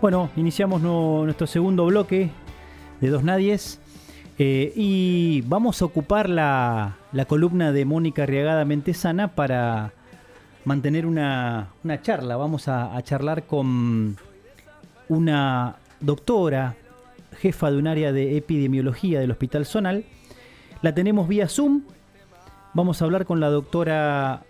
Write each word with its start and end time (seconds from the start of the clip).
Bueno, 0.00 0.30
iniciamos 0.34 0.80
nuestro 0.80 1.46
segundo 1.46 1.84
bloque 1.84 2.30
de 3.02 3.10
Dos 3.10 3.22
Nadies 3.22 3.78
eh, 4.38 4.72
y 4.74 5.42
vamos 5.42 5.82
a 5.82 5.84
ocupar 5.84 6.30
la, 6.30 6.96
columna 7.28 7.70
de 7.70 7.84
Mónica 7.84 8.22
Arriagada 8.22 8.64
Mentesana 8.64 9.34
para 9.34 9.92
mantener 10.64 11.04
una, 11.04 11.68
charla. 12.00 12.38
Vamos 12.38 12.66
a, 12.66 12.96
a, 12.96 13.02
charlar 13.02 13.46
con 13.46 14.16
una 15.10 15.76
doctora, 16.00 16.76
jefa 17.36 17.70
de 17.70 17.76
un 17.76 17.86
área 17.86 18.10
de 18.10 18.38
epidemiología 18.38 19.20
del 19.20 19.32
Hospital 19.32 19.66
Zonal. 19.66 20.06
La 20.80 20.94
tenemos 20.94 21.28
vía 21.28 21.46
Zoom. 21.46 21.82
Vamos 22.72 23.02
a 23.02 23.04
hablar 23.04 23.26
con 23.26 23.38
la 23.38 23.50
doctora 23.50 24.44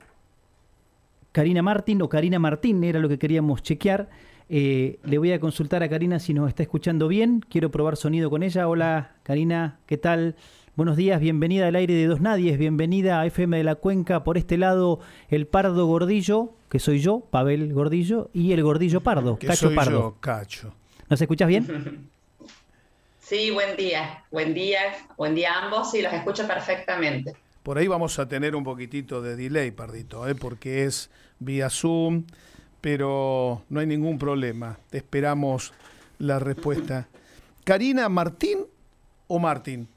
Karina 1.32 1.60
Martín 1.60 2.02
o 2.02 2.08
Karina 2.08 2.38
Martín, 2.38 2.84
era 2.84 3.00
lo 3.00 3.08
que 3.08 3.18
queríamos 3.18 3.64
chequear. 3.64 4.29
Eh, 4.52 4.98
le 5.04 5.18
voy 5.18 5.30
a 5.30 5.38
consultar 5.38 5.84
a 5.84 5.88
Karina 5.88 6.18
si 6.18 6.34
nos 6.34 6.48
está 6.48 6.64
escuchando 6.64 7.06
bien. 7.06 7.40
Quiero 7.48 7.70
probar 7.70 7.96
sonido 7.96 8.30
con 8.30 8.42
ella. 8.42 8.66
Hola, 8.66 9.12
Karina, 9.22 9.78
¿qué 9.86 9.96
tal? 9.96 10.34
Buenos 10.74 10.96
días, 10.96 11.20
bienvenida 11.20 11.68
al 11.68 11.76
aire 11.76 11.94
de 11.94 12.06
Dos 12.06 12.20
Nadies, 12.20 12.58
bienvenida 12.58 13.20
a 13.20 13.26
FM 13.26 13.58
de 13.58 13.62
la 13.62 13.76
Cuenca. 13.76 14.24
Por 14.24 14.36
este 14.36 14.58
lado, 14.58 14.98
el 15.28 15.46
Pardo 15.46 15.86
Gordillo, 15.86 16.52
que 16.68 16.80
soy 16.80 16.98
yo, 16.98 17.20
Pavel 17.20 17.72
Gordillo, 17.72 18.28
y 18.32 18.50
el 18.50 18.64
Gordillo 18.64 19.02
Pardo, 19.02 19.38
que 19.38 19.46
Cacho 19.46 19.68
soy 19.68 19.76
Pardo. 19.76 20.00
Yo, 20.00 20.16
Cacho. 20.18 20.74
¿Nos 21.08 21.20
escuchas 21.22 21.48
bien? 21.48 22.10
Sí, 23.20 23.52
buen 23.52 23.76
día, 23.76 24.24
buen 24.32 24.52
día, 24.54 24.80
buen 25.16 25.36
día 25.36 25.52
a 25.52 25.66
ambos 25.66 25.94
y 25.94 26.02
los 26.02 26.12
escucho 26.12 26.48
perfectamente. 26.48 27.36
Por 27.62 27.78
ahí 27.78 27.86
vamos 27.86 28.18
a 28.18 28.26
tener 28.26 28.56
un 28.56 28.64
poquitito 28.64 29.22
de 29.22 29.36
delay, 29.36 29.70
Pardito, 29.70 30.26
¿eh? 30.26 30.34
porque 30.34 30.82
es 30.82 31.10
vía 31.38 31.70
Zoom 31.70 32.24
pero 32.80 33.62
no 33.68 33.80
hay 33.80 33.86
ningún 33.86 34.18
problema. 34.18 34.78
Esperamos 34.90 35.72
la 36.18 36.38
respuesta. 36.38 37.08
Karina, 37.64 38.08
¿Martín 38.08 38.66
o 39.28 39.38
Martín? 39.38 39.88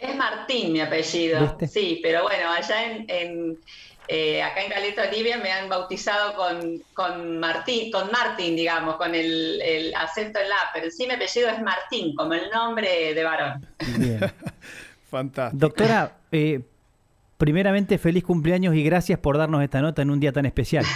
Es 0.00 0.14
Martín 0.14 0.72
mi 0.72 0.80
apellido, 0.80 1.58
sí, 1.68 1.98
pero 2.02 2.22
bueno, 2.22 2.52
allá 2.52 2.92
en, 3.08 3.58
eh, 4.06 4.42
acá 4.42 4.62
en 4.62 4.70
Caleta 4.70 5.08
Olivia 5.08 5.38
me 5.38 5.50
han 5.50 5.68
bautizado 5.68 6.34
con, 6.34 6.82
con 6.94 7.38
Martín, 7.40 7.90
con 7.90 8.10
Martín, 8.12 8.54
digamos, 8.54 8.96
con 8.96 9.14
el, 9.14 9.60
el, 9.60 9.94
acento 9.96 10.38
en 10.38 10.48
la, 10.48 10.56
pero 10.72 10.88
sí 10.90 11.06
mi 11.06 11.14
apellido 11.14 11.48
es 11.48 11.60
Martín, 11.60 12.14
como 12.14 12.32
el 12.34 12.48
nombre 12.50 13.12
de 13.12 13.24
varón. 13.24 13.66
Bien. 13.98 14.20
Fantástico. 15.10 15.60
Doctora, 15.60 16.16
eh, 16.30 16.60
primeramente 17.38 17.96
feliz 17.98 18.24
cumpleaños 18.24 18.74
y 18.74 18.82
gracias 18.82 19.18
por 19.18 19.38
darnos 19.38 19.62
esta 19.62 19.80
nota 19.80 20.02
en 20.02 20.10
un 20.10 20.20
día 20.20 20.32
tan 20.32 20.44
especial. 20.46 20.84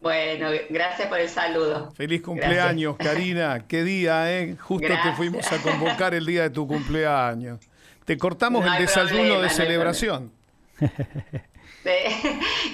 Bueno, 0.00 0.50
gracias 0.70 1.08
por 1.08 1.18
el 1.18 1.28
saludo. 1.28 1.90
Feliz 1.90 2.22
cumpleaños, 2.22 2.96
Karina. 2.96 3.66
Qué 3.66 3.82
día, 3.82 4.32
¿eh? 4.32 4.56
Justo 4.56 4.86
te 4.86 5.12
fuimos 5.14 5.50
a 5.50 5.58
convocar 5.58 6.14
el 6.14 6.24
día 6.24 6.42
de 6.42 6.50
tu 6.50 6.68
cumpleaños. 6.68 7.58
Te 8.04 8.16
cortamos 8.16 8.64
el 8.64 8.78
desayuno 8.78 9.40
de 9.40 9.50
celebración. 9.50 10.32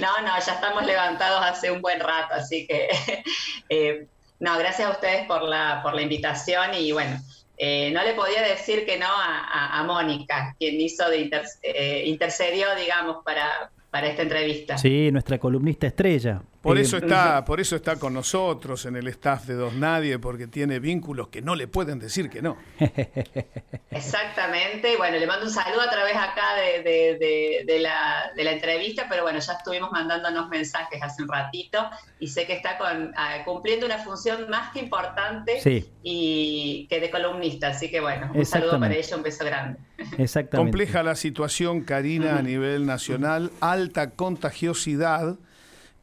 No, 0.01 0.21
no, 0.23 0.39
ya 0.39 0.53
estamos 0.53 0.85
levantados 0.85 1.43
hace 1.45 1.71
un 1.71 1.81
buen 1.81 2.01
rato, 2.01 2.35
así 2.35 2.67
que 2.67 2.89
eh, 3.69 4.07
no, 4.41 4.59
gracias 4.59 4.89
a 4.89 4.91
ustedes 4.93 5.27
por 5.27 5.43
la, 5.43 5.81
por 5.83 5.95
la 5.95 6.03
invitación 6.03 6.75
y 6.75 6.93
bueno, 6.93 7.19
eh, 7.57 7.91
no 7.93 8.03
le 8.03 8.15
podía 8.15 8.43
decir 8.43 8.85
que 8.85 8.99
no 8.99 9.07
a, 9.09 9.83
Mónica, 9.87 10.55
quien 10.59 10.81
hizo 10.81 11.09
de 11.09 11.31
eh, 11.63 12.03
intercedió, 12.07 12.75
digamos, 12.75 13.23
para, 13.25 13.71
para 13.95 14.09
esta 14.09 14.23
entrevista. 14.23 14.77
Sí, 14.77 15.13
nuestra 15.13 15.39
columnista 15.39 15.87
estrella. 15.87 16.43
Por 16.61 16.79
eso 16.79 16.97
está, 16.97 17.45
por 17.45 17.61
eso 17.61 17.77
está 17.77 17.95
con 17.95 18.13
nosotros 18.13 18.87
en 18.87 18.97
el 18.97 19.07
staff 19.07 19.45
de 19.45 19.55
Dos 19.55 19.75
Nadie, 19.75 20.19
porque 20.19 20.49
tiene 20.49 20.81
vínculos 20.81 21.29
que 21.29 21.43
no 21.43 21.55
le 21.55 21.69
pueden 21.69 22.01
decir 22.01 22.29
que 22.29 22.43
no. 22.43 22.57
Exactamente, 23.91 24.97
bueno, 24.97 25.17
le 25.19 25.29
mando 25.29 25.47
un 25.47 25.53
saludo 25.53 25.83
a 25.83 25.91
través 25.91 26.17
acá 26.17 26.57
de, 26.57 27.79
la, 27.81 28.33
entrevista, 28.51 29.07
pero 29.09 29.23
bueno, 29.23 29.39
ya 29.39 29.53
estuvimos 29.53 29.93
mandándonos 29.93 30.49
mensajes 30.49 31.01
hace 31.01 31.23
un 31.23 31.29
ratito 31.29 31.89
y 32.19 32.27
sé 32.27 32.47
que 32.47 32.55
está 32.55 32.77
con, 32.77 33.13
ah, 33.15 33.43
cumpliendo 33.45 33.87
una 33.87 33.99
función 33.99 34.51
más 34.51 34.73
que 34.73 34.81
importante 34.81 35.61
y 36.03 36.89
que 36.91 36.99
de 36.99 37.11
columnista, 37.11 37.69
así 37.69 37.93
que 37.93 38.01
bueno, 38.01 38.33
un 38.35 38.45
saludo 38.45 38.81
para 38.81 38.95
ella, 38.95 39.17
un 39.17 39.23
beso 39.23 39.45
grande. 39.45 39.79
Exactamente. 40.19 40.57
Compleja 40.57 41.03
la 41.03 41.15
situación, 41.15 41.83
Karina, 41.83 42.39
a 42.39 42.43
nivel 42.43 42.87
nacional, 42.87 43.51
alta 43.61 44.11
contagiosidad 44.11 45.37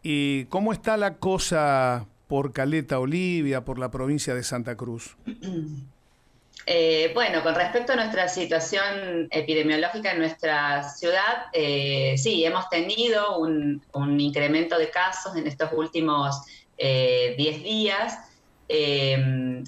¿Y 0.03 0.45
cómo 0.45 0.73
está 0.73 0.97
la 0.97 1.15
cosa 1.15 2.07
por 2.27 2.53
Caleta 2.53 2.99
Olivia, 2.99 3.63
por 3.63 3.77
la 3.77 3.91
provincia 3.91 4.33
de 4.33 4.43
Santa 4.43 4.75
Cruz? 4.75 5.15
Eh, 6.65 7.11
bueno, 7.13 7.43
con 7.43 7.55
respecto 7.55 7.93
a 7.93 7.95
nuestra 7.95 8.27
situación 8.27 9.27
epidemiológica 9.31 10.11
en 10.11 10.19
nuestra 10.19 10.87
ciudad, 10.89 11.45
eh, 11.53 12.15
sí, 12.17 12.43
hemos 12.45 12.67
tenido 12.69 13.39
un, 13.39 13.81
incremento 14.19 14.77
de 14.77 14.89
casos 14.89 15.35
en 15.35 15.47
estos 15.47 15.71
últimos 15.73 16.35
10 16.77 16.77
eh, 16.77 17.35
días. 17.37 18.17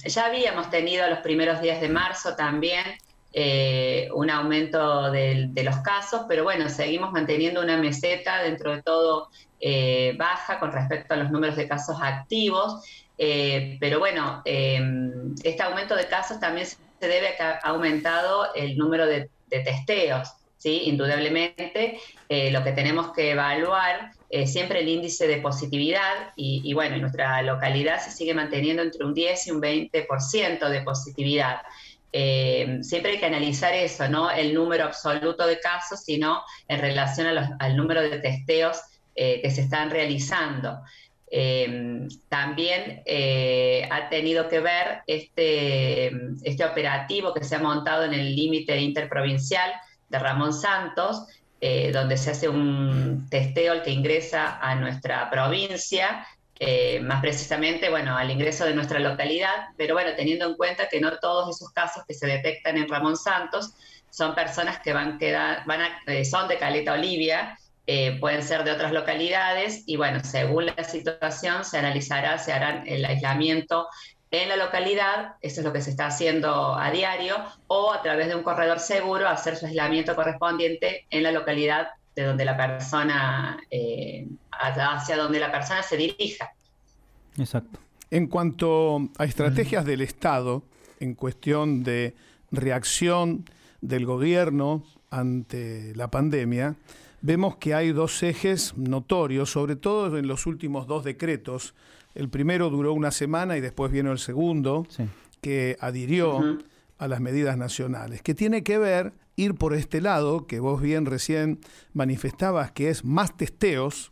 ya 0.06 0.26
habíamos 0.26 0.70
tenido 0.72 1.08
los 1.10 1.20
primeros 1.20 1.62
días 1.62 1.80
de 1.80 1.90
marzo 1.90 2.36
también 2.36 2.86
un 4.14 4.30
aumento 4.30 5.12
de, 5.12 5.52
los 5.64 5.78
casos, 5.78 6.26
pero 6.28 6.44
bueno, 6.44 6.70
seguimos 6.70 7.12
manteniendo 7.12 7.62
una 7.62 7.78
meseta 7.78 8.44
dentro 8.44 8.76
de 8.76 8.82
todo 8.84 9.30
eh, 9.66 10.14
baja 10.18 10.60
con 10.60 10.74
respecto 10.74 11.14
a 11.14 11.18
los 11.18 11.32
números 11.32 11.56
de 11.56 11.70
casos 11.70 11.96
activos, 12.02 12.84
eh, 13.18 13.78
pero 13.80 13.98
bueno, 14.00 14.42
em, 14.44 15.34
este 15.42 15.64
aumento 15.64 15.96
de 15.96 16.08
casos 16.08 16.38
también 16.38 16.68
se 16.68 16.78
debe 17.08 17.30
a 17.30 17.38
que 17.38 17.44
ha 17.44 17.60
aumentado 17.70 18.54
el 18.56 18.78
número 18.78 19.06
de, 19.06 19.30
testeos, 19.48 20.34
¿sí? 20.58 20.82
Indudablemente, 20.86 22.00
eh, 22.28 22.52
lo 22.52 22.64
que 22.64 22.74
tenemos 22.74 23.14
que 23.14 23.32
evaluar 23.32 24.12
es 24.30 24.52
siempre 24.52 24.80
el 24.80 24.90
índice 24.90 25.28
de 25.28 25.38
positividad 25.38 26.34
y, 26.36 26.74
bueno, 26.74 26.96
en 26.96 27.02
nuestra 27.02 27.42
localidad 27.44 28.02
se 28.02 28.10
sigue 28.10 28.34
manteniendo 28.34 28.82
entre 28.82 29.06
un 29.06 29.14
10 29.14 29.48
y 29.48 29.52
un 29.52 29.62
20% 29.62 30.70
de 30.70 30.82
positividad. 30.82 31.62
Em, 32.16 32.84
siempre 32.84 33.14
hay 33.14 33.18
que 33.18 33.26
analizar 33.26 33.74
eso, 33.74 34.08
no 34.08 34.30
el 34.30 34.54
número 34.54 34.84
absoluto 34.86 35.48
de 35.48 35.60
casos, 35.60 36.02
sino 36.02 36.44
en 36.68 36.80
relación 36.80 37.28
al 37.60 37.76
número 37.76 38.04
de 38.04 38.20
testeos 38.20 38.80
eh, 39.16 39.42
que 39.42 39.50
se 39.50 39.62
están 39.62 39.90
realizando. 39.90 40.80
Eh, 41.32 42.08
también 42.30 43.02
eh, 43.08 43.90
ha 43.92 44.10
tenido 44.10 44.48
que 44.48 44.60
ver 44.60 45.02
este, 45.08 46.12
este 46.44 46.64
operativo 46.64 47.34
que 47.34 47.44
se 47.44 47.56
ha 47.56 47.60
montado 47.60 48.04
en 48.04 48.14
el 48.14 48.36
límite 48.36 48.80
interprovincial 48.80 49.72
de 50.10 50.20
Ramón 50.20 50.54
Santos, 50.54 51.26
donde 51.94 52.18
se 52.18 52.32
hace 52.32 52.50
un 52.50 53.26
testeo 53.30 53.72
al 53.72 53.84
que 53.84 53.92
ingresa 53.92 54.60
a 54.60 54.76
nuestra 54.76 55.30
provincia, 55.30 56.28
más 57.02 57.22
precisamente, 57.22 57.90
bueno, 57.90 58.16
al 58.16 58.32
ingreso 58.32 58.66
de 58.66 58.74
nuestra 58.74 59.00
localidad, 59.00 59.68
pero 59.78 59.96
bueno, 59.96 60.12
teniendo 60.16 60.46
en 60.46 60.56
cuenta 60.56 60.88
que 60.90 61.02
no 61.02 61.18
todos 61.20 61.56
esos 61.56 61.72
casos 61.72 62.04
que 62.08 62.14
se 62.14 62.28
detectan 62.28 62.78
en 62.78 62.88
Ramón 62.88 63.18
Santos 63.18 63.74
son 64.10 64.36
personas 64.36 64.80
que 64.80 64.94
van, 64.94 65.18
quedar, 65.18 65.66
van 65.66 65.82
son 66.30 66.48
de 66.48 66.58
Caleta 66.58 66.94
Olivia, 66.94 67.58
eh, 67.86 68.18
pueden 68.20 68.44
ser 68.44 68.64
de 68.64 68.72
otras 68.72 68.94
localidades 68.94 69.84
y 69.88 69.98
bueno, 69.98 70.22
según 70.24 70.68
la 70.68 70.84
situación 70.84 71.66
se 71.66 71.80
analizará, 71.80 72.38
se 72.38 72.54
hará 72.54 72.84
el 72.86 73.04
aislamiento 73.04 73.88
en 74.32 74.50
la 74.50 74.56
localidad, 74.56 75.36
eso 75.42 75.60
es 75.60 75.66
lo 75.66 75.74
que 75.74 75.82
se 75.82 75.92
está 75.92 76.08
haciendo 76.08 76.76
a 76.76 76.90
diario, 76.92 77.36
o 77.68 77.92
a 77.94 78.02
través 78.02 78.30
de 78.30 78.36
un 78.36 78.42
corredor 78.42 78.80
seguro 78.80 79.28
hacer 79.28 79.56
su 79.58 79.68
aislamiento 79.68 80.16
correspondiente 80.16 81.06
en 81.12 81.24
la 81.24 81.32
localidad 81.32 81.90
de 82.16 82.24
donde 82.24 82.46
la 82.46 82.58
persona, 82.58 83.60
eh, 83.70 84.28
hacia 84.64 85.18
donde 85.18 85.40
la 85.40 85.52
persona 85.52 85.84
se 85.84 85.98
dirija. 85.98 86.54
Exacto. 87.38 87.80
En 88.12 88.28
cuanto 88.28 89.10
a 89.18 89.26
estrategias 89.26 89.86
del 89.86 90.02
Estado, 90.02 90.64
en 91.00 91.16
cuestión 91.16 91.84
de 91.84 92.16
reacción 92.52 93.46
del 93.82 94.06
gobierno 94.06 94.84
ante 95.10 95.94
la 95.96 96.10
pandemia, 96.12 96.76
vemos 97.22 97.56
que 97.58 97.74
hay 97.74 97.92
dos 97.92 98.22
ejes 98.22 98.78
notorios, 98.78 99.52
sobre 99.52 99.76
todo 99.76 100.18
en 100.18 100.28
los 100.28 100.46
últimos 100.46 100.86
dos 100.88 101.04
decretos. 101.04 101.74
El 102.14 102.30
primero 102.30 102.70
duró 102.70 102.94
una 102.94 103.12
semana 103.12 103.58
y 103.58 103.62
después 103.62 103.92
vino 103.92 104.12
el 104.12 104.20
segundo, 104.20 104.86
que 105.42 105.78
adhirió 105.80 106.60
a 107.00 107.08
las 107.08 107.20
medidas 107.20 107.58
nacionales, 107.58 108.22
que 108.22 108.36
tiene 108.36 108.64
que 108.64 108.78
ver 108.78 109.14
ir 109.36 109.56
por 109.56 109.74
este 109.74 110.00
lado, 110.02 110.46
que 110.46 110.60
vos 110.60 110.82
bien 110.82 111.06
recién 111.06 111.60
manifestabas, 111.94 112.72
que 112.72 112.90
es 112.90 113.04
más 113.04 113.36
testeos, 113.36 114.12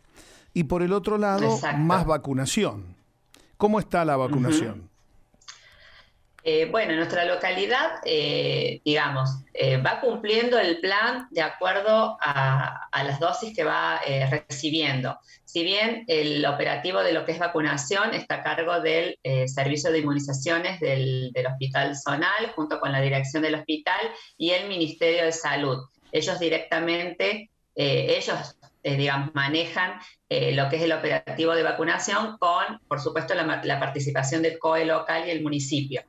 y 0.54 0.64
por 0.64 0.82
el 0.82 0.92
otro 0.92 1.18
lado, 1.18 1.58
más 1.76 2.06
vacunación. 2.06 2.94
¿Cómo 3.56 3.78
está 3.78 4.04
la 4.04 4.16
vacunación? 4.16 4.90
Eh, 6.44 6.66
bueno, 6.68 6.96
nuestra 6.96 7.24
localidad, 7.24 8.00
eh, 8.04 8.80
digamos, 8.84 9.30
eh, 9.54 9.76
va 9.76 10.00
cumpliendo 10.00 10.58
el 10.58 10.80
plan 10.80 11.28
de 11.30 11.40
acuerdo 11.40 12.18
a, 12.20 12.88
las 13.04 13.20
dosis 13.20 13.54
que 13.54 13.62
va 13.62 14.00
recibiendo. 14.30 15.18
Si 15.44 15.62
bien 15.62 16.04
el 16.08 16.44
operativo 16.46 17.00
de 17.00 17.12
lo 17.12 17.24
que 17.24 17.32
es 17.32 17.38
vacunación 17.38 18.14
está 18.14 18.36
a 18.36 18.42
cargo 18.42 18.80
del 18.80 19.18
Servicio 19.46 19.90
de 19.92 19.98
Inmunizaciones 19.98 20.80
del, 20.80 21.30
del 21.32 21.46
Hospital 21.46 21.96
Zonal, 21.96 22.52
junto 22.54 22.80
con 22.80 22.90
la 22.92 23.00
dirección 23.00 23.42
del 23.42 23.56
hospital 23.56 24.00
y 24.38 24.50
el 24.50 24.68
Ministerio 24.68 25.24
de 25.24 25.32
Salud. 25.32 25.78
Ellos 26.12 26.38
directamente, 26.38 27.50
ellos 27.74 28.56
digamos, 28.82 29.34
manejan 29.34 30.00
lo 30.28 30.68
que 30.68 30.76
es 30.76 30.82
el 30.82 30.92
operativo 30.92 31.54
de 31.54 31.62
vacunación 31.62 32.38
con, 32.38 32.80
por 32.88 33.00
supuesto, 33.00 33.34
la, 33.34 33.80
participación 33.80 34.42
del 34.42 34.58
COE 34.58 34.86
local 34.86 35.24
y 35.26 35.30
el 35.30 35.42
municipio. 35.42 36.02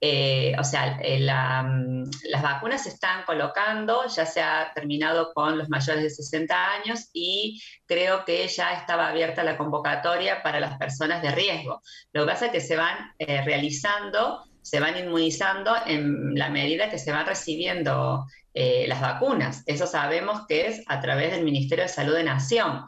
Eh, 0.00 0.54
o 0.58 0.64
sea, 0.64 0.98
eh, 1.02 1.20
mm, 1.20 2.04
las 2.30 2.42
vacunas 2.42 2.82
se 2.82 2.90
están 2.90 3.24
colocando, 3.24 4.06
ya 4.06 4.26
se 4.26 4.42
ha 4.42 4.70
terminado 4.74 5.32
con 5.32 5.56
los 5.56 5.70
mayores 5.70 6.02
de 6.02 6.10
60 6.10 6.72
años 6.72 7.08
y 7.14 7.62
creo 7.86 8.24
que 8.26 8.46
ya 8.46 8.74
estaba 8.74 9.08
abierta 9.08 9.42
la 9.42 9.56
convocatoria 9.56 10.42
para 10.42 10.60
las 10.60 10.76
personas 10.76 11.22
de 11.22 11.30
riesgo. 11.30 11.80
Lo 12.12 12.22
que 12.22 12.32
pasa 12.32 12.46
es 12.46 12.52
que 12.52 12.60
se 12.60 12.76
van 12.76 13.14
eh, 13.18 13.42
realizando, 13.42 14.44
se 14.66 14.80
van 14.80 14.96
inmunizando 14.96 15.72
en 15.86 16.34
la 16.34 16.50
medida 16.50 16.90
que 16.90 16.98
se 16.98 17.12
van 17.12 17.26
recibiendo 17.26 18.26
las 18.54 19.00
vacunas. 19.02 19.62
Eso 19.66 19.86
sabemos 19.86 20.46
que 20.48 20.66
es 20.66 20.82
a 20.86 21.00
través 21.02 21.30
del 21.30 21.44
Ministerio 21.44 21.84
de 21.84 21.90
Salud 21.90 22.14
de 22.14 22.24
Nación 22.24 22.84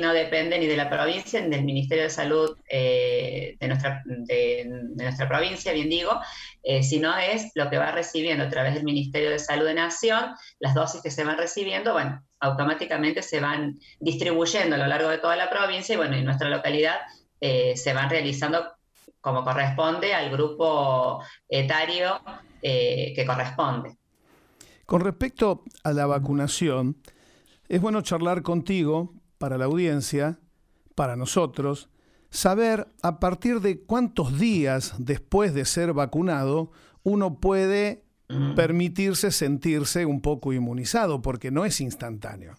no 0.00 0.12
depende 0.12 0.58
ni 0.58 0.66
de 0.66 0.76
la 0.76 0.88
provincia 0.88 1.40
ni 1.40 1.48
del 1.48 1.64
Ministerio 1.64 2.04
de 2.04 2.10
Salud 2.10 2.56
eh, 2.68 3.56
de, 3.58 3.68
nuestra, 3.68 4.02
de, 4.04 4.64
nuestra 4.94 5.28
provincia, 5.28 5.72
bien 5.72 5.88
digo, 5.88 6.20
eh, 6.62 6.82
sino 6.82 7.16
es 7.18 7.50
lo 7.54 7.68
que 7.68 7.78
va 7.78 7.90
recibiendo 7.90 8.44
a 8.44 8.48
través 8.48 8.74
del 8.74 8.84
Ministerio 8.84 9.30
de 9.30 9.40
Salud 9.40 9.66
de 9.66 9.74
Nación, 9.74 10.34
las 10.60 10.74
dosis 10.74 11.02
que 11.02 11.10
se 11.10 11.24
van 11.24 11.36
recibiendo, 11.36 11.92
bueno, 11.94 12.24
automáticamente 12.38 13.22
se 13.22 13.40
van 13.40 13.80
distribuyendo 13.98 14.76
a 14.76 14.78
lo 14.78 14.86
largo 14.86 15.08
de 15.08 15.18
toda 15.18 15.36
la 15.36 15.50
provincia 15.50 15.94
y 15.94 15.96
bueno, 15.96 16.16
en 16.16 16.24
nuestra 16.24 16.48
localidad 16.48 16.98
eh, 17.40 17.76
se 17.76 17.92
van 17.92 18.08
realizando 18.08 18.64
como 19.20 19.44
corresponde 19.44 20.14
al 20.14 20.30
grupo 20.30 21.22
etario 21.48 22.20
que 22.60 23.24
corresponde. 23.26 23.96
Con 24.86 25.00
respecto 25.00 25.64
a 25.84 25.92
la 25.92 26.06
vacunación, 26.06 26.96
es 27.68 27.80
bueno 27.80 28.02
charlar 28.02 28.42
contigo 28.42 29.14
para 29.38 29.58
la 29.58 29.64
audiencia, 29.64 30.38
para 30.94 31.16
nosotros, 31.16 31.88
saber 32.30 32.88
a 33.02 33.18
partir 33.18 33.60
de 33.60 33.80
cuántos 33.80 34.38
días 34.38 34.94
después 34.98 35.54
de 35.54 35.64
ser 35.64 35.92
vacunado 35.92 36.70
uno 37.02 37.40
puede 37.40 38.04
permitirse 38.56 39.30
sentirse 39.30 40.06
un 40.06 40.22
poco 40.22 40.52
inmunizado, 40.52 41.20
porque 41.20 41.50
no 41.50 41.64
es 41.64 41.80
instantáneo. 41.80 42.54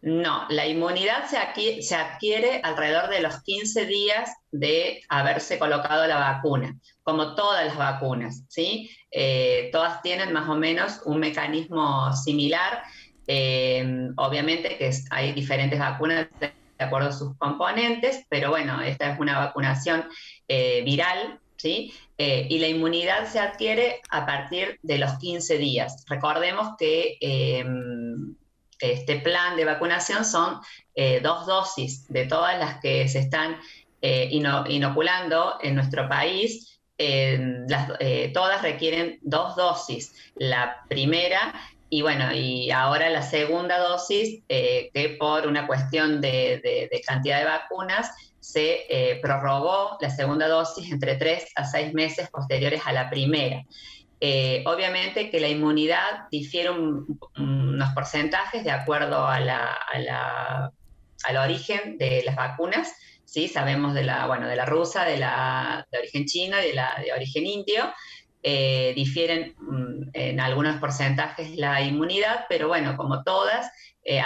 No, 0.00 0.46
la 0.48 0.66
inmunidad 0.66 1.26
se 1.26 1.96
adquiere, 1.96 2.60
alrededor 2.62 3.10
de 3.10 3.20
los 3.20 3.42
15 3.42 3.86
días 3.86 4.30
de 4.52 5.02
haberse 5.08 5.58
colocado 5.58 6.06
la 6.06 6.18
vacuna, 6.18 6.76
como 7.02 7.34
todas 7.34 7.66
las 7.66 7.76
vacunas, 7.76 8.44
¿sí? 8.48 8.90
Eh, 9.10 9.70
todas 9.72 10.00
tienen 10.02 10.32
más 10.32 10.48
o 10.48 10.54
menos 10.54 11.00
un 11.04 11.18
mecanismo 11.18 12.12
similar 12.14 12.84
eh, 13.30 14.10
obviamente 14.16 14.78
que 14.78 14.90
hay 15.10 15.32
diferentes 15.32 15.78
vacunas 15.78 16.28
de 16.40 16.50
acuerdo 16.78 17.10
a 17.10 17.12
sus 17.12 17.36
componentes, 17.36 18.24
pero 18.30 18.48
bueno, 18.48 18.80
esta 18.80 19.12
es 19.12 19.20
una 19.20 19.38
vacunación 19.38 20.04
eh, 20.48 20.82
viral, 20.82 21.38
¿sí? 21.56 21.92
Eh, 22.16 22.46
y 22.48 22.58
la 22.58 22.68
inmunidad 22.68 23.28
se 23.28 23.38
adquiere 23.38 24.00
a 24.08 24.24
partir 24.24 24.78
de 24.82 24.96
los 24.96 25.18
15 25.18 25.58
días. 25.58 26.04
Recordemos 26.08 26.74
que 26.78 27.18
este 28.80 29.20
plan 29.20 29.56
de 29.56 29.64
vacunación 29.64 30.24
son 30.24 30.60
dos 31.22 31.46
dosis 31.46 32.08
de 32.08 32.26
todas 32.26 32.58
las 32.58 32.80
que 32.80 33.08
se 33.08 33.20
están 33.20 33.58
inoculando 34.00 35.58
en 35.62 35.74
nuestro 35.74 36.08
país. 36.08 36.80
todas 38.34 38.62
requieren 38.62 39.18
dos 39.22 39.56
dosis. 39.56 40.32
La 40.36 40.84
primera 40.88 41.54
y 41.90 42.02
bueno, 42.02 42.32
y 42.34 42.70
ahora 42.70 43.08
la 43.08 43.22
segunda 43.22 43.78
dosis, 43.78 44.42
eh, 44.48 44.90
que 44.92 45.10
por 45.10 45.46
una 45.46 45.66
cuestión 45.66 46.20
de, 46.20 46.90
cantidad 47.06 47.38
de 47.38 47.46
vacunas, 47.46 48.10
se 48.40 48.86
eh, 48.88 49.18
prorrogó 49.20 49.96
la 50.00 50.10
segunda 50.10 50.48
dosis 50.48 50.90
entre 50.90 51.16
tres 51.16 51.50
a 51.54 51.64
seis 51.64 51.92
meses 51.92 52.28
posteriores 52.30 52.82
a 52.84 52.92
la 52.92 53.10
primera. 53.10 53.64
Eh, 54.20 54.64
obviamente 54.66 55.30
que 55.30 55.38
la 55.38 55.48
inmunidad 55.48 56.28
difiere 56.30 56.70
unos 56.70 57.88
porcentajes 57.94 58.64
de 58.64 58.70
acuerdo 58.70 59.26
a 59.26 59.38
la, 59.38 60.72
al 61.24 61.36
origen 61.36 61.98
de 61.98 62.22
las 62.24 62.36
vacunas. 62.36 62.92
¿sí? 63.24 63.48
Sabemos 63.48 63.94
de 63.94 64.04
la, 64.04 64.26
bueno, 64.26 64.48
de 64.48 64.56
la 64.56 64.64
rusa, 64.64 65.04
de 65.04 65.18
la 65.18 65.86
de 65.90 65.98
origen 65.98 66.24
chino 66.26 66.58
y 66.60 66.68
de 66.68 66.74
la 66.74 67.00
de 67.02 67.12
origen 67.12 67.46
indio. 67.46 67.92
Eh, 68.42 68.92
difieren 68.94 69.54
mm, 69.58 70.10
en 70.12 70.40
algunos 70.40 70.76
porcentajes 70.76 71.56
la 71.56 71.82
inmunidad, 71.82 72.46
pero 72.48 72.68
bueno, 72.68 72.96
como 72.96 73.24
todas, 73.24 73.70
eh, 74.04 74.22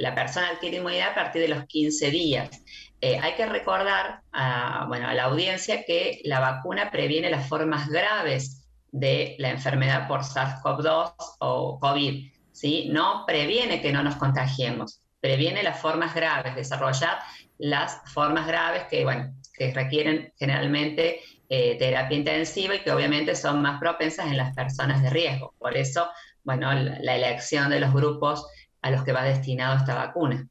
la 0.00 0.14
persona 0.14 0.50
adquiere 0.50 0.76
inmunidad 0.76 1.10
a 1.10 1.14
partir 1.14 1.42
de 1.42 1.48
los 1.48 1.64
15 1.66 2.10
días. 2.10 2.62
Eh, 3.00 3.18
hay 3.20 3.34
que 3.34 3.46
recordar 3.46 4.20
a, 4.32 4.84
bueno, 4.86 5.08
a 5.08 5.14
la 5.14 5.24
audiencia 5.24 5.84
que 5.84 6.20
la 6.24 6.40
vacuna 6.40 6.90
previene 6.90 7.30
las 7.30 7.48
formas 7.48 7.88
graves 7.88 8.61
de 8.92 9.34
la 9.38 9.50
enfermedad 9.50 10.06
por 10.06 10.20
SARS-CoV-2 10.20 11.14
o 11.40 11.80
COVID. 11.80 12.30
¿sí? 12.52 12.88
No 12.92 13.24
previene 13.26 13.80
que 13.80 13.92
no 13.92 14.02
nos 14.02 14.16
contagiemos, 14.16 15.02
previene 15.20 15.62
las 15.62 15.80
formas 15.80 16.14
graves, 16.14 16.54
desarrollar 16.54 17.18
las 17.58 18.02
formas 18.12 18.46
graves 18.46 18.84
que, 18.90 19.04
bueno, 19.04 19.34
que 19.54 19.72
requieren 19.72 20.32
generalmente 20.36 21.20
eh, 21.48 21.76
terapia 21.78 22.16
intensiva 22.16 22.74
y 22.74 22.80
que 22.80 22.90
obviamente 22.90 23.34
son 23.34 23.62
más 23.62 23.78
propensas 23.78 24.26
en 24.26 24.36
las 24.36 24.54
personas 24.54 25.02
de 25.02 25.10
riesgo. 25.10 25.54
Por 25.58 25.76
eso, 25.76 26.08
bueno, 26.44 26.72
la, 26.72 27.16
elección 27.16 27.70
de 27.70 27.80
los 27.80 27.92
grupos 27.92 28.46
a 28.80 28.90
los 28.90 29.04
que 29.04 29.12
va 29.12 29.22
destinado 29.22 29.76
esta 29.76 29.94
vacuna. 29.94 30.48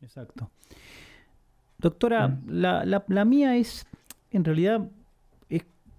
Exacto. 0.00 0.50
Doctora, 1.78 2.28
mm. 2.28 2.44
la, 2.48 3.04
la, 3.06 3.24
mía 3.24 3.56
es, 3.56 3.86
en 4.30 4.44
realidad, 4.44 4.80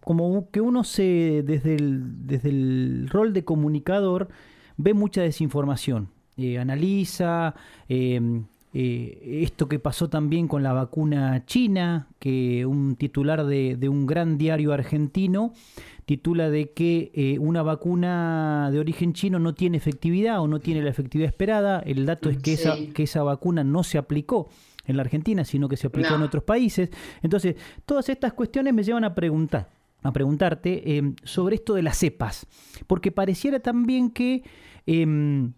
como 0.08 0.50
que 0.52 0.62
uno 0.62 0.86
se, 0.86 1.44
desde 1.46 1.76
el, 1.76 2.26
desde 2.26 2.48
el 2.48 3.10
rol 3.12 3.34
de 3.34 3.44
comunicador, 3.44 4.30
ve 4.78 4.94
mucha 4.94 5.22
desinformación, 5.22 6.08
eh, 6.38 6.60
analiza, 6.60 7.56
eh, 7.90 8.22
eh, 8.74 9.42
esto 9.44 9.68
que 9.68 9.80
pasó 9.80 10.08
también 10.08 10.48
con 10.48 10.64
la 10.64 10.72
vacuna 10.72 11.46
china, 11.46 12.08
que 12.20 12.66
un 12.66 12.96
titular 12.96 13.46
de, 13.46 13.90
un 13.90 14.06
gran 14.06 14.38
diario 14.38 14.72
argentino 14.72 15.52
titula 16.06 16.50
de 16.50 16.72
que 16.72 17.12
eh, 17.14 17.38
una 17.40 17.62
vacuna 17.64 18.70
de 18.72 18.80
origen 18.80 19.12
chino 19.12 19.40
no 19.40 19.56
tiene 19.56 19.76
efectividad 19.76 20.40
o 20.40 20.48
no 20.48 20.62
tiene 20.62 20.84
la 20.84 20.90
efectividad 20.90 21.28
esperada. 21.28 21.80
El 21.80 22.06
dato 22.06 22.30
es 22.30 22.38
que, 22.38 22.54
esa, 22.54 22.78
que 22.94 23.04
esa 23.04 23.24
vacuna 23.24 23.66
no 23.66 23.84
se 23.84 23.98
aplicó 23.98 24.48
en 24.86 24.96
la 24.96 25.02
Argentina, 25.02 25.44
sino 25.44 25.68
que 25.68 25.76
se 25.76 25.88
aplicó 25.88 26.16
en 26.16 26.22
otros 26.22 26.44
países. 26.44 26.92
Entonces, 27.22 27.58
todas 27.86 28.08
estas 28.08 28.32
cuestiones 28.32 28.74
me 28.74 28.84
llevan 28.84 29.04
a 29.04 29.14
preguntar 29.14 29.77
a 30.04 30.12
preguntarte 30.14 30.98
eh, 30.98 31.14
sobre 31.24 31.56
esto 31.56 31.74
de 31.74 31.84
las 31.84 31.98
cepas, 31.98 32.48
porque 32.88 33.12
pareciera 33.12 33.60
también 33.60 34.12
que 34.12 34.44
em, 34.86 35.54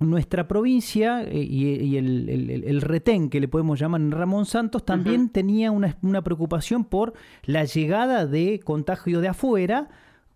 nuestra 0.00 0.48
provincia 0.48 1.22
eh, 1.22 1.42
y, 1.42 1.96
el, 1.96 2.80
retén 2.80 3.30
que 3.30 3.40
le 3.40 3.48
podemos 3.48 3.78
llamar 3.78 4.00
Ramón 4.02 4.46
Santos 4.46 4.84
también 4.84 5.30
tenía 5.30 5.70
una, 5.70 6.22
preocupación 6.22 6.84
por 6.84 7.14
la 7.44 7.64
llegada 7.64 8.26
de 8.26 8.60
contagio 8.60 9.20
de 9.20 9.28
afuera 9.28 9.88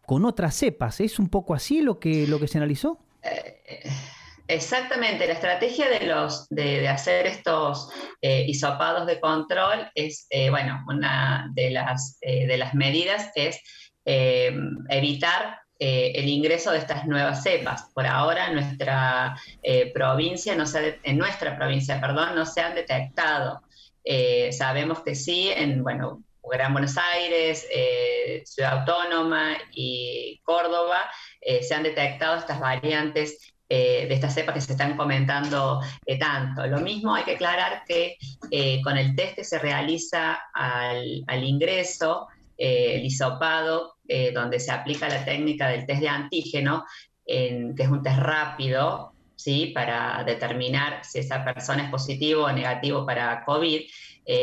con 0.07 0.25
otras 0.25 0.55
cepas. 0.55 1.01
¿Es 1.01 1.19
un 1.19 1.29
poco 1.29 1.55
así 1.55 1.83
lo 1.83 1.99
que, 1.99 2.27
lo 2.27 2.39
que 2.39 2.49
se 2.49 2.59
analizó? 2.59 2.99
Eh, 4.49 4.55
exactamente, 4.55 5.27
la 5.27 5.35
estrategia 5.35 5.89
de, 5.89 6.07
los, 6.07 6.49
de, 6.49 6.89
hacer 6.89 7.27
estos 7.27 7.91
eh, 8.21 8.45
hisopados 8.47 9.07
de 9.07 9.21
control 9.21 9.91
es, 9.95 10.27
bueno, 10.51 10.85
una 10.89 11.51
de 11.55 11.71
las, 11.71 12.19
de 12.21 12.57
las 12.57 12.75
medidas 12.75 13.31
es 13.35 13.61
evitar 14.05 15.67
eh, 15.79 16.13
el 16.15 16.27
ingreso 16.27 16.71
de 16.71 16.79
estas 16.79 17.07
nuevas 17.07 17.43
cepas. 17.43 17.91
Por 17.95 18.07
ahora, 18.07 18.51
nuestra 18.51 19.37
eh, 19.63 19.93
provincia, 19.93 20.55
no 20.57 20.65
se, 20.65 21.01
en 21.03 21.19
nuestra 21.19 21.55
provincia, 21.55 22.01
perdón, 22.01 22.35
no 22.35 22.47
se 22.47 22.63
han 22.63 22.75
detectado. 22.75 23.61
Eh, 24.03 24.53
sabemos 24.53 25.01
que 25.01 25.15
sí, 25.15 25.51
en 25.51 25.83
bueno, 25.83 26.23
Gran 26.43 26.73
Buenos 26.73 26.97
Aires, 26.97 27.67
Ciudad 28.45 28.79
Autónoma 28.79 29.59
y 29.73 30.41
Córdoba, 30.45 30.99
se 31.61 31.75
han 31.75 31.83
detectado 31.83 32.39
estas 32.39 32.61
variantes 32.61 33.53
de 33.69 34.13
estas 34.13 34.35
cepas 34.35 34.55
que 34.55 34.61
se 34.61 34.73
están 34.73 34.97
comentando 34.97 35.81
tanto. 36.19 36.67
Lo 36.67 36.81
mismo 36.81 37.15
hay 37.15 37.25
que 37.25 37.33
aclarar 37.33 37.83
que 37.87 38.17
con 38.83 38.97
el 38.97 39.17
test 39.17 39.37
que 39.37 39.45
se 39.45 39.59
realiza 39.59 40.39
al, 40.55 41.25
al 41.27 41.45
ingreso, 41.45 42.29
el 42.57 43.05
hisopado, 43.05 43.97
donde 44.33 44.61
se 44.61 44.71
aplica 44.71 45.09
la 45.09 45.25
técnica 45.25 45.69
del 45.69 45.85
test 45.85 46.01
de 46.01 46.09
antígeno, 46.09 46.85
que 47.27 47.75
es 47.77 47.89
un 47.89 48.03
test 48.03 48.19
rápido, 48.19 49.13
¿sí? 49.37 49.73
para 49.75 50.25
determinar 50.25 51.05
si 51.05 51.21
esa 51.21 51.45
persona 51.45 51.85
es 51.85 51.91
positivo 51.91 52.45
o 52.45 52.53
negativo 52.53 53.05
para 53.05 53.45
COVID, 53.45 53.83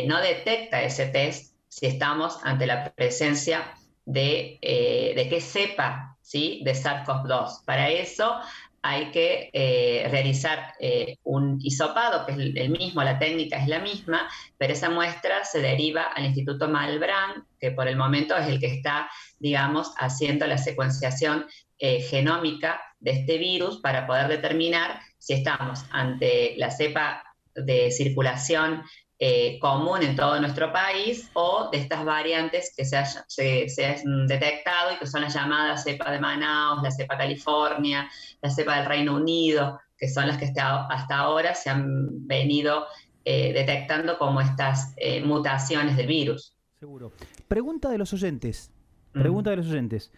no 0.06 0.22
detecta 0.22 0.82
ese 0.82 1.08
test 1.08 1.56
si 1.68 1.88
estamos 1.88 2.38
ante 2.44 2.68
la 2.68 2.94
presencia 2.94 3.74
de, 4.06 4.60
de 4.62 5.27
qué 5.30 5.42
cepa 5.42 6.18
¿sí? 6.22 6.62
de 6.63 6.74
SARS-CoV-2. 6.74 7.65
Para 7.65 7.89
eso 7.89 8.36
hay 8.83 9.11
que 9.11 9.49
eh, 9.53 10.07
realizar 10.11 10.73
eh, 10.77 11.17
un 11.23 11.57
hisopado, 11.61 12.25
que 12.25 12.33
es 12.33 12.37
el, 12.37 12.69
mismo, 12.69 13.01
la 13.01 13.17
técnica 13.17 13.57
es 13.57 13.69
la 13.69 13.79
misma, 13.79 14.27
pero 14.57 14.73
esa 14.73 14.89
muestra 14.89 15.45
se 15.45 15.61
deriva 15.61 16.03
al 16.03 16.25
Instituto 16.25 16.67
Malbrán, 16.67 17.45
que 17.61 17.71
por 17.71 17.87
el 17.87 17.95
momento 17.95 18.35
es 18.35 18.45
el 18.47 18.59
que 18.59 18.67
está, 18.67 19.09
digamos, 19.39 19.93
haciendo 19.97 20.45
la 20.47 20.57
secuenciación 20.57 21.45
eh, 21.79 22.01
genómica 22.01 22.81
de 22.99 23.11
este 23.11 23.37
virus 23.37 23.79
para 23.79 24.05
poder 24.05 24.27
determinar 24.27 24.99
si 25.17 25.33
estamos 25.33 25.85
ante 25.89 26.55
la 26.57 26.69
cepa 26.69 27.23
de 27.55 27.89
circulación 27.89 28.83
eh, 29.25 29.58
común 29.58 30.03
en 30.03 30.18
todo 30.18 30.38
nuestro 30.42 30.74
país 30.74 31.30
o 31.32 31.70
de 31.72 31.77
estas 31.77 32.03
variantes 32.03 32.74
que 32.75 32.84
se, 32.84 32.98
han 32.98 34.27
detectado 34.27 34.92
y 34.94 34.98
que 34.98 35.08
son 35.08 35.22
las 35.22 35.34
llamadas 35.34 35.86
cepa 35.86 36.12
de 36.12 36.20
Manaus, 36.20 36.84
la 36.84 36.92
cepa 36.92 37.18
California, 37.18 38.10
la 38.42 38.50
cepa 38.50 38.75
del 38.75 38.86
Reino 38.86 39.15
Unido, 39.15 39.80
que 39.98 40.10
son 40.10 40.27
las 40.27 40.38
que 40.38 40.51
hasta, 40.58 41.18
ahora 41.18 41.56
se 41.56 41.70
han 41.70 42.27
venido 42.27 42.86
eh, 43.24 43.53
detectando 43.53 44.18
como 44.18 44.42
estas 44.42 44.94
eh, 44.98 45.24
mutaciones 45.24 45.96
del 45.96 46.08
virus. 46.08 46.58
Seguro. 46.77 47.13
Pregunta 47.48 47.89
de 47.89 48.00
los 48.00 48.12
oyentes. 48.12 48.74
Mm. 49.13 49.22
Pregunta 49.22 49.51
de 49.51 49.56
los 49.56 49.68
oyentes. 49.68 50.12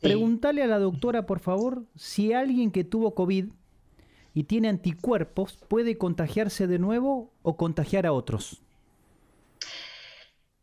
Pregúntale 0.00 0.62
a 0.62 0.66
la 0.66 0.78
doctora, 0.78 1.26
por 1.26 1.40
favor, 1.40 1.84
si 1.96 2.32
alguien 2.32 2.70
que 2.70 2.82
tuvo 2.82 3.14
COVID 3.14 3.50
y 4.34 4.44
tiene 4.44 4.68
anticuerpos, 4.68 5.58
¿puede 5.68 5.98
contagiarse 5.98 6.66
de 6.66 6.78
nuevo 6.78 7.32
o 7.42 7.56
contagiar 7.56 8.06
a 8.06 8.12
otros? 8.12 8.60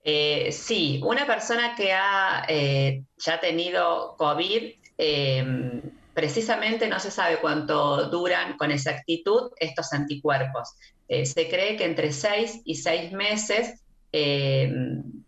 Eh, 0.09 0.53
sí, 0.53 1.01
una 1.03 1.25
persona 1.25 1.75
que 1.75 1.91
ha 1.91 2.45
eh, 2.47 3.03
ya 3.17 3.41
tenido 3.41 4.15
COVID, 4.17 4.71
em, 4.97 5.81
precisamente 6.13 6.88
no 6.88 6.97
se 6.97 7.12
sabe 7.12 7.39
cuánto 7.41 8.09
duran 8.09 8.55
con 8.55 8.71
exactitud 8.71 9.51
estos 9.59 9.91
anticuerpos. 9.91 10.75
Eh, 11.09 11.25
se 11.25 11.50
cree 11.50 11.75
que 11.75 11.83
entre 11.83 12.13
6 12.13 12.62
y 12.63 12.75
6 12.75 13.12
meses 13.12 13.81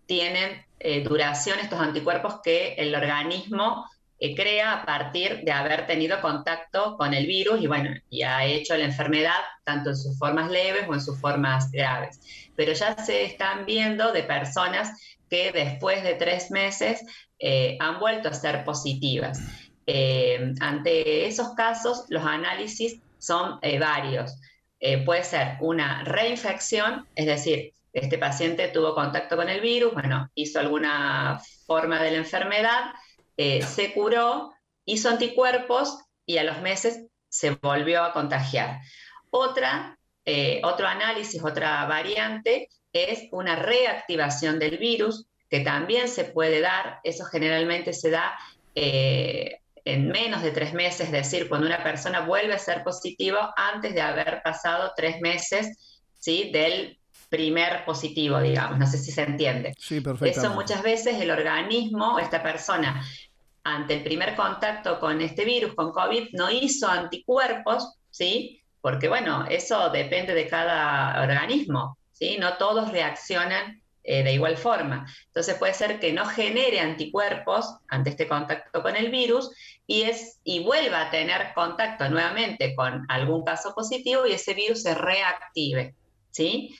tienen 0.05 0.65
duración 1.03 1.59
estos 1.59 1.79
anticuerpos 1.79 2.39
que 2.41 2.73
el 2.75 2.95
organismo 2.95 3.85
crea 4.35 4.73
a 4.73 4.85
partir 4.85 5.43
de 5.43 5.51
haber 5.51 5.87
tenido 5.87 6.19
contacto 6.21 6.97
con 6.97 7.13
el 7.13 7.25
virus 7.25 7.61
y 7.61 7.67
bueno, 7.67 7.91
y 8.09 8.23
ha 8.23 8.45
hecho 8.45 8.75
la 8.75 8.85
enfermedad 8.85 9.39
tanto 9.63 9.91
en 9.91 9.95
sus 9.95 10.17
formas 10.17 10.51
leves 10.51 10.85
o 10.87 10.93
en 10.93 11.01
sus 11.01 11.19
formas 11.19 11.71
graves. 11.71 12.19
Pero 12.55 12.73
ya 12.73 12.97
se 12.97 13.23
están 13.23 13.65
viendo 13.65 14.11
de 14.11 14.23
personas 14.23 14.91
que 15.29 15.51
después 15.51 16.03
de 16.03 16.15
tres 16.15 16.51
meses 16.51 17.01
eh, 17.37 17.77
han 17.79 17.99
vuelto 17.99 18.29
a 18.29 18.33
ser 18.33 18.65
positivas. 18.65 19.39
Eh, 19.85 20.53
ante 20.59 21.25
esos 21.25 21.53
casos, 21.53 22.05
los 22.09 22.23
análisis 22.23 23.01
son 23.17 23.59
eh, 23.61 23.79
varios. 23.79 24.35
puede 25.05 25.23
ser 25.23 25.57
una 25.61 26.03
reinfección, 26.03 27.05
es 27.15 27.25
decir, 27.25 27.73
este 27.91 28.17
paciente 28.17 28.67
tuvo 28.69 28.93
contacto 28.93 29.35
con 29.35 29.49
el 29.49 29.61
virus, 29.61 29.93
bueno, 29.93 30.29
hizo 30.35 30.59
alguna 30.59 31.41
forma 31.65 32.01
de 32.01 32.11
la 32.11 32.17
enfermedad, 32.17 32.91
eh, 33.41 33.61
se 33.61 33.93
curó, 33.93 34.51
hizo 34.83 35.07
anticuerpos 35.07 35.97
y 36.25 36.39
a 36.39 36.43
los 36.43 36.61
meses 36.61 37.05
se 37.29 37.51
volvió 37.51 38.03
a 38.03 38.11
contagiar. 38.11 38.81
Otra, 39.29 39.97
eh, 40.25 40.59
otro 40.65 40.85
análisis, 40.85 41.41
otra 41.41 41.85
variante 41.85 42.67
es 42.91 43.29
una 43.31 43.55
reactivación 43.55 44.59
del 44.59 44.77
virus 44.77 45.25
que 45.49 45.61
también 45.61 46.09
se 46.09 46.25
puede 46.25 46.59
dar, 46.59 46.99
eso 47.05 47.23
generalmente 47.23 47.93
se 47.93 48.09
da 48.09 48.37
eh, 48.75 49.61
en 49.85 50.09
menos 50.09 50.43
de 50.43 50.51
tres 50.51 50.73
meses, 50.73 51.05
es 51.05 51.11
decir, 51.13 51.47
cuando 51.47 51.65
una 51.65 51.81
persona 51.81 52.25
vuelve 52.25 52.55
a 52.55 52.59
ser 52.59 52.83
positivo 52.83 53.37
antes 53.55 53.95
de 53.95 54.01
haber 54.01 54.41
pasado 54.43 54.91
tres 54.97 55.21
meses 55.21 56.01
¿sí? 56.19 56.51
del 56.51 56.99
primer 57.29 57.85
positivo, 57.85 58.41
digamos, 58.41 58.79
no 58.79 58.87
sé 58.87 58.97
si 58.97 59.11
se 59.11 59.21
entiende. 59.21 59.73
Sí, 59.77 60.01
perfecto. 60.01 60.41
Eso 60.41 60.53
muchas 60.53 60.81
veces 60.83 61.21
el 61.21 61.31
organismo, 61.31 62.19
esta 62.19 62.43
persona, 62.43 63.01
ante 63.63 63.95
el 63.95 64.03
primer 64.03 64.35
contacto 64.35 64.99
con 64.99 65.21
este 65.21 65.45
virus, 65.45 65.73
con 65.75 65.91
COVID, 65.91 66.29
no 66.33 66.49
hizo 66.49 66.87
anticuerpos, 66.87 67.97
¿sí? 68.09 68.61
Porque 68.81 69.07
bueno, 69.07 69.45
eso 69.49 69.89
depende 69.89 70.33
de 70.33 70.47
cada 70.47 71.21
organismo, 71.21 71.97
¿sí? 72.13 72.37
No 72.37 72.57
todos 72.57 72.91
reaccionan 72.91 73.81
eh, 74.01 74.23
de 74.23 74.33
igual 74.33 74.57
forma. 74.57 75.05
Entonces 75.27 75.55
puede 75.55 75.73
ser 75.73 75.99
que 75.99 76.13
no 76.13 76.25
genere 76.25 76.79
anticuerpos 76.79 77.75
ante 77.89 78.11
este 78.11 78.27
contacto 78.27 78.81
con 78.81 78.95
el 78.95 79.11
virus 79.11 79.51
y, 79.85 80.03
es, 80.03 80.39
y 80.43 80.63
vuelva 80.63 81.01
a 81.01 81.11
tener 81.11 81.53
contacto 81.53 82.09
nuevamente 82.09 82.73
con 82.75 83.05
algún 83.09 83.43
caso 83.43 83.73
positivo 83.75 84.25
y 84.25 84.31
ese 84.31 84.53
virus 84.53 84.83
se 84.83 84.95
reactive, 84.95 85.95
¿sí? 86.31 86.75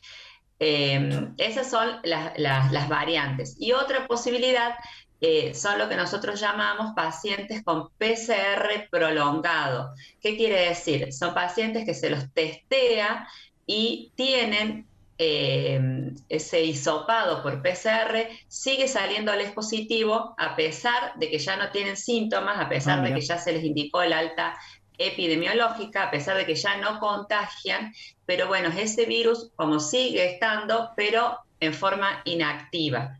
Eh, 0.59 1.29
esas 1.37 1.69
son 1.69 1.99
las 2.03 2.89
variantes. 2.89 3.57
Y 3.59 3.73
otra 3.73 4.07
posibilidad 4.07 4.75
eh, 5.21 5.53
son 5.53 5.77
lo 5.77 5.89
que 5.89 5.95
nosotros 5.95 6.39
llamamos 6.39 6.93
pacientes 6.95 7.63
con 7.63 7.89
PCR 7.97 8.87
prolongado. 8.89 9.93
¿Qué 10.21 10.37
quiere 10.37 10.69
decir? 10.69 11.11
Son 11.11 11.33
pacientes 11.33 11.85
que 11.85 11.93
se 11.93 12.09
los 12.09 12.31
testea 12.33 13.27
y 13.65 14.11
tienen 14.15 14.87
eh, 15.21 16.13
ese 16.29 16.63
hisopado 16.63 17.43
por 17.43 17.61
PCR, 17.61 18.29
sigue 18.47 18.87
saliéndoles 18.87 19.51
positivo 19.51 20.33
a 20.37 20.55
pesar 20.55 21.13
de 21.17 21.29
que 21.29 21.39
ya 21.39 21.57
no 21.57 21.69
tienen 21.71 21.97
síntomas, 21.97 22.57
a 22.57 22.69
pesar 22.69 22.99
ah, 22.99 23.01
de 23.01 23.13
que 23.13 23.19
ya 23.19 23.37
se 23.37 23.51
les 23.51 23.65
indicó 23.65 24.01
el 24.01 24.13
alta 24.13 24.57
epidemiológica, 24.97 26.03
a 26.03 26.11
pesar 26.11 26.37
de 26.37 26.45
que 26.45 26.55
ya 26.55 26.77
no 26.77 26.99
contagian, 26.99 27.93
pero 28.25 28.47
bueno, 28.47 28.69
ese 28.69 29.05
virus 29.05 29.51
como 29.57 29.81
sigue 29.81 30.33
estando, 30.33 30.91
pero 30.95 31.37
en 31.59 31.73
forma 31.73 32.21
inactiva. 32.23 33.18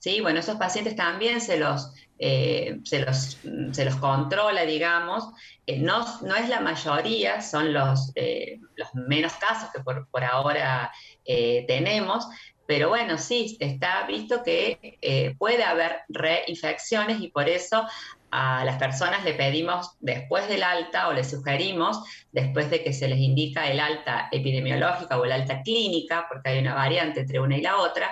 ¿Sí? 0.00 0.20
Bueno, 0.20 0.40
esos 0.40 0.56
pacientes 0.56 0.96
también 0.96 1.40
se 1.40 1.58
los, 1.58 1.92
eh, 2.18 2.80
se 2.82 3.00
los, 3.00 3.38
se 3.70 3.84
los 3.84 3.96
controla, 3.96 4.62
digamos. 4.62 5.28
Eh, 5.66 5.78
no, 5.78 6.04
no, 6.22 6.34
es 6.34 6.48
la 6.48 6.60
mayoría, 6.60 7.40
son 7.40 7.72
los, 7.72 8.10
eh, 8.16 8.58
los 8.74 8.88
menos 8.94 9.34
casos 9.34 9.70
que 9.72 9.80
por, 9.80 10.08
por 10.08 10.24
ahora 10.24 10.90
tenemos, 11.24 12.26
pero 12.66 12.88
bueno, 12.88 13.16
sí, 13.16 13.56
está 13.60 14.04
visto 14.06 14.42
que 14.42 14.98
puede 15.38 15.62
haber 15.62 16.00
reinfecciones 16.08 17.20
y 17.20 17.28
por 17.28 17.48
eso 17.48 17.86
a 18.32 18.64
las 18.64 18.78
personas 18.78 19.24
le 19.24 19.34
pedimos 19.34 19.96
después 20.00 20.48
del 20.48 20.62
alta 20.62 21.08
o 21.08 21.12
le 21.12 21.22
sugerimos, 21.22 22.02
después 22.32 22.70
de 22.70 22.82
que 22.82 22.92
se 22.92 23.08
les 23.08 23.18
indica 23.18 23.70
el 23.70 23.80
alta 23.80 24.28
epidemiológica 24.32 25.18
o 25.18 25.24
el 25.24 25.32
alta 25.32 25.62
clínica, 25.62 26.26
porque 26.28 26.50
hay 26.50 26.58
una 26.58 26.74
variante 26.74 27.20
entre 27.20 27.40
una 27.40 27.56
y 27.56 27.60
la 27.60 27.76
otra, 27.76 28.10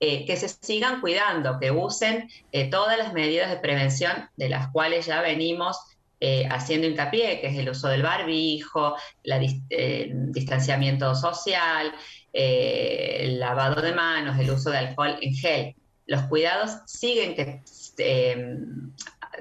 eh, 0.00 0.24
que 0.26 0.36
se 0.36 0.48
sigan 0.48 1.00
cuidando, 1.00 1.58
que 1.58 1.72
usen 1.72 2.30
eh, 2.52 2.70
todas 2.70 2.96
las 2.96 3.12
medidas 3.12 3.50
de 3.50 3.56
prevención 3.56 4.30
de 4.36 4.48
las 4.48 4.68
cuales 4.68 5.06
ya 5.06 5.20
venimos 5.20 5.76
eh, 6.20 6.46
haciendo 6.50 6.86
hincapié, 6.86 7.40
que 7.40 7.48
es 7.48 7.58
el 7.58 7.68
uso 7.68 7.88
del 7.88 8.02
barbijo, 8.02 8.96
el 9.24 10.32
distanciamiento 10.32 11.14
social, 11.16 11.92
el 12.32 13.40
lavado 13.40 13.82
de 13.82 13.92
manos, 13.92 14.38
el 14.38 14.50
uso 14.50 14.70
de 14.70 14.78
alcohol 14.78 15.16
en 15.20 15.34
gel. 15.34 15.74
Los 16.06 16.22
cuidados 16.22 16.78
siguen 16.86 17.34
que 17.34 17.62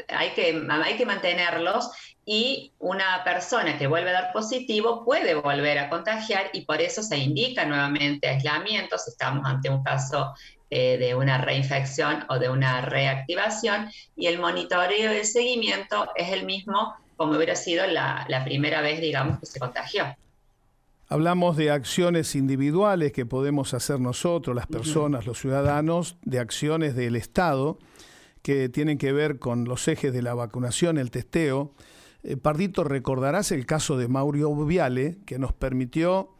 hay 0.09 0.29
que, 0.31 0.67
hay 0.69 0.97
que 0.97 1.05
mantenerlos 1.05 1.91
y 2.29 2.73
una 2.79 3.23
persona 3.23 3.77
que 3.77 3.87
vuelve 3.87 4.09
a 4.09 4.13
dar 4.13 4.33
positivo 4.33 5.05
puede 5.05 5.33
volver 5.33 5.79
a 5.79 5.89
contagiar 5.89 6.49
y 6.51 6.65
por 6.65 6.81
eso 6.81 7.01
se 7.01 7.17
indica 7.17 7.63
nuevamente 7.63 8.27
aislamiento 8.27 8.97
si 8.97 9.11
estamos 9.11 9.45
ante 9.45 9.69
un 9.69 9.81
caso 9.81 10.33
eh, 10.69 10.97
de 10.97 11.15
una 11.15 11.37
reinfección 11.37 12.25
o 12.27 12.37
de 12.37 12.49
una 12.49 12.81
reactivación 12.81 13.89
y 14.17 14.27
el 14.27 14.39
monitoreo 14.39 15.13
y 15.13 15.17
el 15.19 15.25
seguimiento 15.25 16.09
es 16.15 16.33
el 16.33 16.45
mismo 16.45 16.95
como 17.15 17.37
hubiera 17.37 17.55
sido 17.55 17.87
la, 17.87 18.25
la 18.27 18.43
primera 18.43 18.81
vez, 18.81 18.99
digamos, 18.99 19.39
que 19.39 19.45
se 19.45 19.57
contagió. 19.59 20.05
Hablamos 21.07 21.55
de 21.55 21.71
acciones 21.71 22.35
individuales 22.35 23.13
que 23.13 23.25
podemos 23.25 23.73
hacer 23.73 24.01
nosotros, 24.01 24.53
las 24.53 24.67
personas, 24.67 25.25
los 25.25 25.39
ciudadanos, 25.39 26.17
de 26.23 26.39
acciones 26.39 26.93
del 26.93 27.15
Estado 27.15 27.79
que 28.41 28.67
tienen 28.67 28.97
que 28.97 29.13
ver 29.13 29.39
con 29.39 29.63
los 29.63 29.87
ejes 29.87 30.11
de 30.11 30.21
la 30.21 30.33
vacunación, 30.33 30.97
el 30.97 31.09
testeo, 31.09 31.71
eh, 32.27 32.35
Pardito, 32.35 32.83
recordarás 32.83 33.53
el 33.53 33.65
caso 33.65 33.97
de 33.97 34.09
Mauro 34.09 34.53
Viale, 34.65 35.19
que 35.25 35.39
nos 35.39 35.53
permitió 35.53 36.33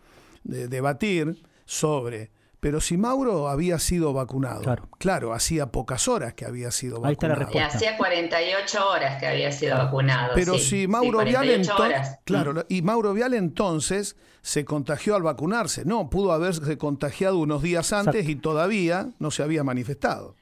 eh, 0.51 0.67
debatir 0.69 1.41
sobre 1.63 2.31
Pero 2.59 2.81
si 2.81 2.97
Mauro 2.97 3.47
había 3.47 3.79
sido 3.79 4.11
vacunado, 4.11 4.75
claro, 4.97 5.33
hacía 5.33 5.71
pocas 5.71 6.09
horas 6.09 6.33
que 6.33 6.43
había 6.43 6.71
sido 6.71 6.99
vacunado. 6.99 7.07
Ahí 7.07 7.13
está 7.13 7.27
la 7.29 7.35
respuesta. 7.35 7.77
hacía 7.77 7.97
48 7.97 8.89
horas 8.89 9.19
que 9.19 9.27
había 9.27 9.51
sido 9.53 9.77
vacunado. 9.77 10.33
Pero 10.35 10.57
si 10.57 10.87
Mauro 10.89 11.23
Vial 11.23 11.49
entonces, 11.51 12.17
claro, 12.25 12.53
mm. 12.53 12.59
y 12.67 12.81
Mauro 12.81 13.13
Vial 13.13 13.33
entonces 13.33 14.17
se 14.41 14.65
contagió 14.65 15.15
al 15.15 15.23
vacunarse. 15.23 15.85
No, 15.85 16.09
pudo 16.09 16.33
haberse 16.33 16.77
contagiado 16.77 17.37
unos 17.37 17.61
días 17.61 17.93
antes 17.93 18.27
y 18.27 18.35
todavía 18.35 19.11
no 19.19 19.31
se 19.31 19.41
había 19.41 19.63
manifestado. 19.63 20.35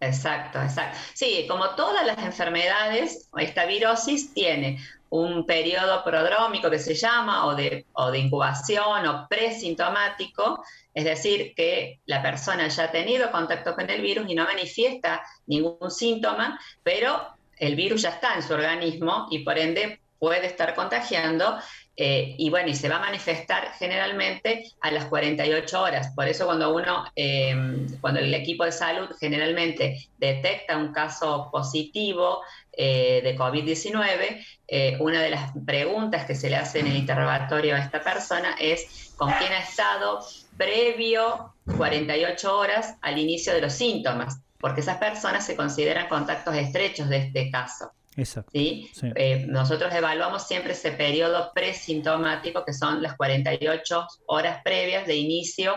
Exacto, 0.00 0.60
exacto. 0.60 0.98
Sí, 1.14 1.46
como 1.48 1.70
todas 1.70 2.04
las 2.04 2.18
enfermedades, 2.18 3.30
esta 3.38 3.64
virosis 3.64 4.34
tiene 4.34 4.78
un 5.08 5.46
periodo 5.46 6.04
prodrómico 6.04 6.70
que 6.70 6.78
se 6.78 6.94
llama, 6.94 7.46
o 7.46 7.54
de, 7.54 7.86
o 7.94 8.10
de 8.10 8.18
incubación 8.18 9.06
o 9.06 9.26
presintomático, 9.28 10.62
es 10.92 11.04
decir, 11.04 11.54
que 11.54 12.00
la 12.06 12.22
persona 12.22 12.68
ya 12.68 12.84
ha 12.84 12.90
tenido 12.90 13.30
contacto 13.30 13.74
con 13.74 13.88
el 13.88 14.02
virus 14.02 14.28
y 14.28 14.34
no 14.34 14.44
manifiesta 14.44 15.22
ningún 15.46 15.90
síntoma, 15.90 16.60
pero 16.82 17.34
el 17.56 17.74
virus 17.74 18.02
ya 18.02 18.10
está 18.10 18.34
en 18.34 18.42
su 18.42 18.52
organismo 18.52 19.28
y 19.30 19.38
por 19.40 19.58
ende 19.58 20.00
puede 20.18 20.46
estar 20.46 20.74
contagiando 20.74 21.58
eh, 21.98 22.34
y 22.36 22.50
bueno, 22.50 22.68
y 22.68 22.74
se 22.74 22.90
va 22.90 22.96
a 22.96 23.00
manifestar 23.00 23.72
generalmente 23.78 24.64
a 24.82 24.90
las 24.90 25.06
48 25.06 25.80
horas. 25.80 26.12
Por 26.14 26.28
eso 26.28 26.44
cuando 26.44 26.74
uno, 26.74 27.06
em, 27.16 27.86
cuando 28.00 28.20
el 28.20 28.34
equipo 28.34 28.64
de 28.64 28.72
salud 28.72 29.08
generalmente 29.18 30.06
detecta 30.18 30.76
un 30.76 30.92
caso 30.92 31.48
positivo 31.50 32.42
eh, 32.72 33.22
de 33.24 33.34
COVID-19, 33.34 34.44
eh, 34.68 34.96
una 35.00 35.22
de 35.22 35.30
las 35.30 35.52
preguntas 35.64 36.26
que 36.26 36.34
se 36.34 36.50
le 36.50 36.56
hace 36.56 36.80
en 36.80 36.88
el 36.88 36.96
interrogatorio 36.96 37.74
a 37.74 37.78
esta 37.78 38.02
persona 38.02 38.56
es 38.60 39.14
con 39.16 39.32
quién 39.32 39.52
ha 39.52 39.60
estado 39.60 40.20
previo 40.58 41.54
48 41.78 42.58
horas 42.58 42.96
al 43.00 43.16
inicio 43.18 43.54
de 43.54 43.62
los 43.62 43.72
síntomas, 43.72 44.42
porque 44.60 44.82
esas 44.82 44.98
personas 44.98 45.46
se 45.46 45.56
consideran 45.56 46.08
contactos 46.08 46.54
estrechos 46.54 47.08
de 47.08 47.16
este 47.16 47.50
caso. 47.50 47.92
Exacto. 48.16 48.50
¿sí? 48.52 48.88
Eh, 49.14 49.44
nosotros 49.48 49.92
evaluamos 49.92 50.46
siempre 50.46 50.72
ese 50.72 50.92
periodo 50.92 51.50
presintomático, 51.54 52.64
que 52.64 52.72
son 52.72 53.02
las 53.02 53.16
48 53.16 54.06
horas 54.26 54.62
previas 54.64 55.06
de 55.06 55.16
inicio 55.16 55.74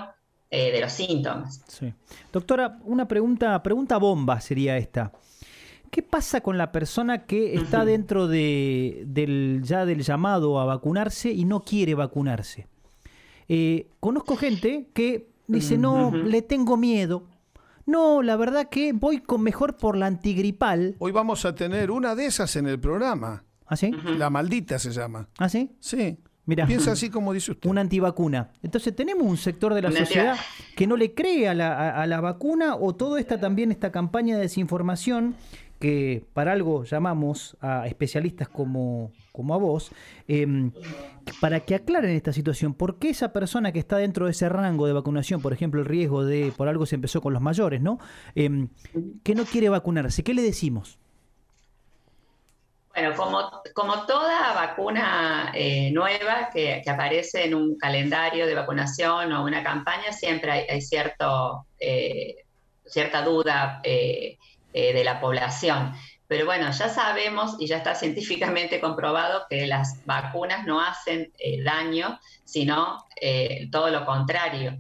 eh, 0.50 0.72
de 0.72 0.81
los 0.81 0.91
síntomas. 0.91 1.62
Sí. 1.67 1.93
Doctora, 2.31 2.79
una 2.86 3.08
pregunta, 3.08 3.62
pregunta 3.62 3.98
bomba 3.98 4.39
sería 4.41 4.77
esta. 4.77 5.12
¿Qué 5.91 6.03
pasa 6.03 6.41
con 6.41 6.58
la 6.58 6.72
persona 6.72 7.25
que 7.25 7.55
está 7.55 7.84
dentro 7.84 8.27
de, 8.27 9.03
del, 9.08 9.62
ya 9.63 9.86
del 9.86 10.03
llamado 10.03 10.60
a 10.60 10.65
vacunarse 10.65 11.31
y 11.31 11.46
no 11.46 11.62
quiere 11.62 11.96
vacunarse? 11.96 12.67
Eh, 13.48 13.88
conozco 14.00 14.36
gente 14.36 14.89
que 14.93 15.29
dice, 15.48 15.77
no, 15.77 16.12
le 16.12 16.43
tengo 16.43 16.77
miedo, 16.77 17.24
no, 17.89 18.22
la 18.22 18.36
verdad 18.36 18.69
que 18.69 18.93
voy 18.93 19.19
con 19.19 19.41
mejor 19.41 19.75
por 19.77 19.98
la 19.98 20.05
antigripal. 20.05 20.96
Hoy 21.00 21.12
vamos 21.12 21.46
a 21.46 21.55
tener 21.55 21.91
una 21.91 22.15
de 22.15 22.27
esas 22.27 22.55
en 22.55 22.67
el 22.67 22.79
programa. 22.79 23.43
¿Ah, 23.65 23.75
sí? 23.75 23.91
La 24.17 24.29
maldita 24.29 24.79
se 24.79 24.91
llama. 24.91 25.27
¿Ah, 25.38 25.50
sí? 25.50 25.72
Sí. 25.79 26.17
Mira, 26.46 26.65
Piensa 26.65 26.93
así 26.93 27.12
como 27.12 27.31
dice 27.34 27.51
usted. 27.51 27.69
Una 27.69 27.81
antivacuna. 27.81 28.50
Entonces 28.63 28.96
tenemos 28.96 29.27
un 29.27 29.38
sector 29.38 29.74
de 29.75 29.84
la 29.84 29.91
sociedad 29.91 30.36
que 30.75 30.88
no 30.88 30.98
le 30.98 31.13
cree 31.13 31.48
a 31.48 31.53
la, 31.53 31.91
a 31.91 32.08
la 32.08 32.22
vacuna 32.22 32.75
o 32.75 32.96
toda 32.96 33.19
esta 33.19 33.39
también 33.39 33.72
esta 33.72 33.91
campaña 33.91 34.36
de 34.36 34.41
desinformación 34.41 35.36
que 35.79 36.25
para 36.33 36.51
algo 36.51 36.83
llamamos 36.83 37.57
a 37.62 37.88
especialistas 37.88 38.50
como, 38.50 39.12
como 39.31 39.53
a 39.53 39.57
vos, 39.57 39.91
em, 40.27 40.71
para 41.39 41.62
que 41.62 41.75
aclaren 41.75 42.12
esta 42.12 42.33
situación. 42.33 42.74
¿Por 42.74 43.00
qué 43.00 43.09
esa 43.09 43.31
persona 43.31 43.71
que 43.71 43.79
está 43.79 43.98
dentro 43.98 44.25
de 44.25 44.31
ese 44.31 44.50
rango 44.50 44.88
de 44.88 44.93
vacunación, 44.93 45.41
por 45.41 45.53
ejemplo, 45.53 45.79
el 45.79 45.86
riesgo 45.88 46.25
de, 46.25 46.51
por 46.55 46.67
algo 46.67 46.86
se 46.86 46.95
empezó 46.95 47.21
con 47.21 47.33
los 47.33 47.41
mayores, 47.41 47.81
¿no? 47.81 47.98
Em, 48.36 48.67
que 49.24 49.36
no 49.36 49.45
quiere 49.45 49.69
vacunarse, 49.69 50.24
¿qué 50.24 50.33
le 50.33 50.41
decimos? 50.41 51.00
Bueno, 52.93 53.15
como, 53.15 53.61
como 53.74 54.05
toda 54.05 54.53
vacuna 54.53 55.53
eh, 55.55 55.89
nueva 55.92 56.50
que, 56.51 56.83
aparece 56.85 57.46
en 57.46 57.55
un 57.55 57.77
calendario 57.77 58.46
de 58.46 58.55
vacunación 58.55 59.31
o 59.31 59.46
una 59.46 59.63
campaña, 59.63 60.11
siempre 60.11 60.51
hay, 60.51 60.81
cierto, 60.81 61.65
eh, 61.79 62.44
cierta 62.85 63.22
duda 63.22 63.81
eh, 64.74 64.90
eh, 64.90 64.94
de 64.94 65.03
la 65.03 65.20
población. 65.20 65.94
Pero 66.27 66.46
bueno, 66.46 66.72
ya 66.72 66.90
sabemos 66.90 67.55
y 67.60 67.68
ya 67.68 67.77
está 67.77 67.96
científicamente 67.96 68.79
comprobado 68.82 69.46
que 69.50 69.66
las 69.68 70.05
vacunas 70.05 70.66
no 70.66 70.79
hacen 70.79 71.32
eh, 71.40 71.64
daño, 71.64 72.20
sino 72.46 73.03
eh, 73.20 73.68
todo 73.72 73.90
lo 73.90 74.05
contrario. 74.05 74.79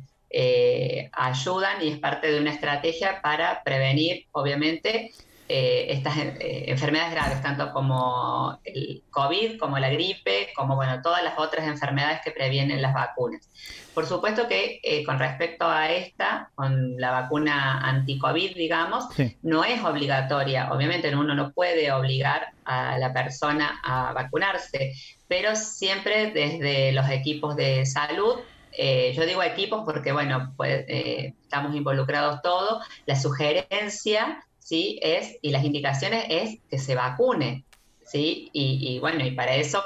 ayudan 1.11 1.81
y 1.81 1.89
es 1.89 1.97
parte 1.99 2.31
de 2.31 2.39
una 2.39 2.51
estrategia 2.51 3.19
para 3.21 3.63
prevenir, 3.63 4.27
obviamente, 4.31 5.11
estas 5.49 6.15
enfermedades 6.17 7.11
graves, 7.11 7.41
tanto 7.41 7.73
como 7.73 8.59
el 8.63 9.03
COVID, 9.09 9.57
como 9.57 9.79
la 9.79 9.89
gripe, 9.89 10.49
como 10.55 10.75
bueno, 10.75 11.01
todas 11.01 11.23
las 11.23 11.39
otras 11.39 11.67
enfermedades 11.67 12.21
que 12.23 12.31
previenen 12.31 12.81
las 12.81 12.93
vacunas. 12.93 13.49
Por 13.93 14.05
supuesto 14.05 14.47
que 14.47 14.79
eh, 14.83 15.03
con 15.03 15.17
respecto 15.17 15.65
a 15.65 15.89
esta, 15.91 16.51
con 16.55 16.97
la 16.97 17.11
vacuna 17.11 17.79
anti-COVID, 17.79 18.55
digamos, 18.55 19.05
no 19.41 19.63
es 19.63 19.83
obligatoria. 19.83 20.71
Obviamente 20.71 21.13
uno 21.15 21.33
no 21.33 21.51
puede 21.51 21.91
obligar 21.91 22.49
a 22.65 22.97
la 22.99 23.11
persona 23.11 23.81
a 23.83 24.13
vacunarse, 24.13 24.93
pero 25.27 25.55
siempre 25.55 26.31
desde 26.31 26.91
los 26.91 27.09
equipos 27.09 27.55
de 27.55 27.85
salud 27.85 28.39
eh, 28.71 29.13
yo 29.15 29.25
digo 29.25 29.43
equipos 29.43 29.83
porque, 29.83 30.11
bueno, 30.11 30.53
pues, 30.55 30.85
eh, 30.87 31.33
estamos 31.41 31.75
involucrados 31.75 32.41
todos. 32.41 32.85
La 33.05 33.15
sugerencia, 33.15 34.41
¿sí? 34.69 34.99
Es, 35.01 35.35
y 35.41 35.49
las 35.49 35.63
indicaciones 35.63 36.25
es 36.29 36.59
que 36.69 36.77
se 36.77 36.93
vacune, 36.93 37.65
¿sí? 38.05 38.51
Y, 38.53 38.99
bueno, 38.99 39.25
y 39.25 39.31
para 39.31 39.55
eso 39.55 39.83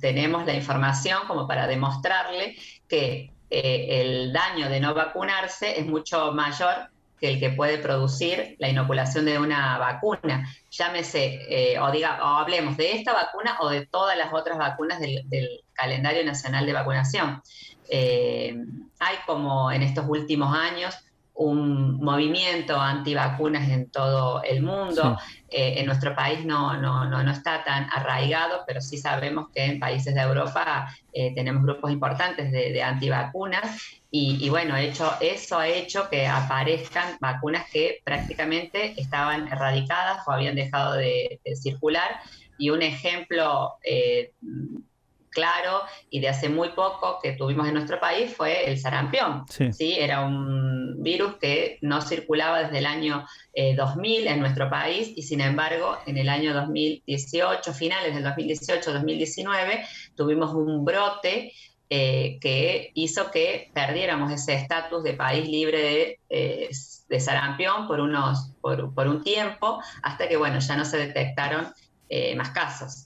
tenemos 0.00 0.44
la 0.44 0.54
información 0.54 1.28
como 1.28 1.46
para 1.46 1.68
demostrarle 1.68 2.56
que 2.88 3.30
eh, 3.50 3.86
el 3.88 4.32
daño 4.32 4.68
de 4.68 4.80
no 4.80 4.94
vacunarse 4.94 5.78
es 5.78 5.86
mucho 5.86 6.32
mayor 6.32 6.90
que 7.20 7.28
el 7.28 7.38
que 7.38 7.50
puede 7.50 7.78
producir 7.78 8.56
la 8.58 8.68
inoculación 8.68 9.26
de 9.26 9.38
una 9.38 9.78
vacuna. 9.78 10.52
Llámese, 10.70 11.42
eh, 11.48 11.78
o, 11.78 11.92
diga, 11.92 12.18
o 12.20 12.38
hablemos 12.38 12.76
de 12.76 12.96
esta 12.96 13.12
vacuna 13.12 13.58
o 13.60 13.68
de 13.68 13.86
todas 13.86 14.18
las 14.18 14.32
otras 14.32 14.58
vacunas 14.58 14.98
del, 14.98 15.24
calendario 15.72 16.24
nacional 16.24 16.66
de 16.66 16.72
vacunación. 16.72 17.42
Eh, 17.88 18.56
hay 18.98 19.16
como 19.24 19.70
en 19.70 19.82
estos 19.82 20.04
últimos 20.08 20.52
años 20.56 20.96
un 21.36 21.98
movimiento 21.98 22.80
antivacunas 22.80 23.68
en 23.68 23.90
todo 23.90 24.42
el 24.42 24.62
mundo. 24.62 25.18
Eh, 25.48 25.74
en 25.78 25.86
nuestro 25.86 26.14
país 26.14 26.44
no, 26.44 26.80
no, 26.80 27.08
no, 27.08 27.30
está 27.30 27.62
tan 27.62 27.88
arraigado, 27.92 28.64
pero 28.66 28.80
sí 28.80 28.96
sabemos 28.96 29.48
que 29.54 29.64
en 29.64 29.78
países 29.78 30.14
de 30.14 30.20
Europa 30.20 30.88
eh, 31.12 31.34
tenemos 31.34 31.62
grupos 31.62 31.92
importantes 31.92 32.50
de, 32.50 32.82
antivacunas. 32.82 33.80
Y, 34.10 34.48
bueno, 34.48 34.74
hecho, 34.76 35.12
eso 35.20 35.58
ha 35.58 35.68
hecho 35.68 36.08
que 36.08 36.26
aparezcan 36.26 37.18
vacunas 37.20 37.68
que 37.70 38.00
prácticamente 38.02 38.98
estaban 38.98 39.46
erradicadas 39.48 40.26
o 40.26 40.32
habían 40.32 40.54
dejado 40.54 40.94
de, 40.94 41.38
circular. 41.54 42.20
Y 42.56 42.70
un 42.70 42.80
ejemplo 42.80 43.74
eh, 43.84 44.32
claro 45.36 45.82
y 46.08 46.20
de 46.20 46.30
hace 46.30 46.48
muy 46.48 46.70
poco 46.70 47.18
que 47.22 47.32
tuvimos 47.32 47.68
en 47.68 47.74
nuestro 47.74 48.00
país 48.00 48.34
fue 48.34 48.66
el 48.70 48.78
sarampión. 48.78 49.44
Sí. 49.50 49.94
Era 49.98 50.24
un 50.24 51.02
virus 51.02 51.36
que 51.36 51.78
no 51.82 52.00
circulaba 52.00 52.62
desde 52.62 52.78
el 52.78 52.86
año 52.86 53.26
2000 53.76 54.26
eh, 54.26 54.30
en 54.30 54.40
nuestro 54.40 54.70
país 54.70 55.12
y 55.14 55.22
sin 55.22 55.42
embargo 55.42 55.98
en 56.06 56.16
el 56.16 56.30
año 56.30 56.54
2018, 56.54 57.74
finales 57.74 58.14
del 58.14 58.24
2018-2019, 58.24 59.86
tuvimos 60.16 60.54
un 60.54 60.86
brote 60.86 61.52
eh, 61.90 62.38
que 62.40 62.92
hizo 62.94 63.30
que 63.30 63.70
perdiéramos 63.74 64.32
ese 64.32 64.54
estatus 64.54 65.04
de 65.04 65.12
país 65.12 65.46
libre 65.46 65.78
de, 65.82 66.20
eh, 66.30 66.70
de 67.10 67.20
sarampión 67.20 67.86
por, 67.86 68.00
unos, 68.00 68.52
por, 68.62 68.94
por, 68.94 69.06
un 69.06 69.22
tiempo, 69.22 69.82
hasta 70.02 70.28
que 70.28 70.38
bueno, 70.38 70.60
ya 70.60 70.76
no 70.78 70.86
se 70.86 70.96
detectaron 70.96 71.68
más 72.36 72.50
casos. 72.50 73.05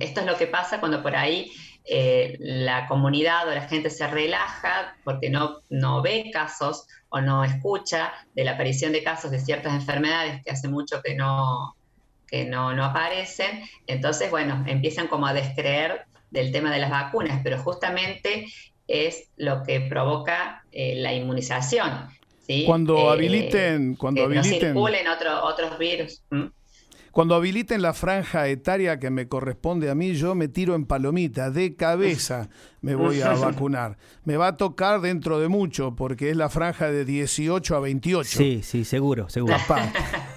Esto 0.00 0.20
es 0.20 0.26
lo 0.26 0.36
que 0.36 0.46
pasa 0.46 0.80
cuando 0.80 1.02
por 1.02 1.14
ahí 1.14 1.50
eh, 1.84 2.36
la 2.40 2.86
comunidad 2.86 3.48
o 3.48 3.54
la 3.54 3.68
gente 3.68 3.90
se 3.90 4.06
relaja 4.06 4.96
porque 5.04 5.30
no, 5.30 5.60
no 5.70 6.02
ve 6.02 6.30
casos 6.32 6.86
o 7.08 7.20
no 7.20 7.44
escucha 7.44 8.12
de 8.34 8.44
la 8.44 8.52
aparición 8.52 8.92
de 8.92 9.02
casos 9.02 9.30
de 9.30 9.40
ciertas 9.40 9.74
enfermedades 9.74 10.42
que 10.44 10.50
hace 10.50 10.68
mucho 10.68 11.00
que 11.02 11.14
no, 11.14 11.74
que 12.26 12.44
no, 12.44 12.74
no 12.74 12.84
aparecen. 12.84 13.62
Entonces, 13.86 14.30
bueno, 14.30 14.64
empiezan 14.66 15.08
como 15.08 15.26
a 15.26 15.32
descreer 15.32 16.04
del 16.30 16.52
tema 16.52 16.72
de 16.72 16.78
las 16.78 16.90
vacunas, 16.90 17.40
pero 17.42 17.58
justamente 17.58 18.46
es 18.86 19.30
lo 19.36 19.62
que 19.62 19.80
provoca 19.80 20.64
eh, 20.72 20.94
la 20.96 21.12
inmunización. 21.12 22.08
Cuando 22.66 22.96
eh, 22.98 23.12
habiliten, 23.12 23.94
cuando 23.94 24.24
habiliten, 24.24 24.74
no 24.74 24.80
circulen 24.90 25.06
otros 25.06 25.78
virus 25.78 26.22
Cuando 27.12 27.34
habiliten 27.34 27.82
la 27.82 27.92
franja 27.92 28.46
etaria 28.48 28.98
que 29.00 29.10
me 29.10 29.26
corresponde 29.26 29.90
a 29.90 29.94
mí, 29.94 30.14
yo 30.14 30.34
me 30.34 30.46
tiro 30.48 30.74
en 30.76 30.86
palomita, 30.86 31.50
de 31.50 31.74
cabeza 31.74 32.48
me 32.82 32.94
voy 32.94 33.20
a 33.20 33.30
vacunar. 33.34 33.98
Me 34.24 34.36
va 34.36 34.48
a 34.48 34.56
tocar 34.56 35.00
dentro 35.00 35.40
de 35.40 35.48
mucho, 35.48 35.94
porque 35.96 36.30
es 36.30 36.36
la 36.36 36.48
franja 36.48 36.90
de 36.90 37.04
18 37.04 37.76
a 37.76 37.80
28. 37.80 38.38
Sí, 38.38 38.60
sí, 38.62 38.84
seguro, 38.84 39.28
seguro. 39.28 39.56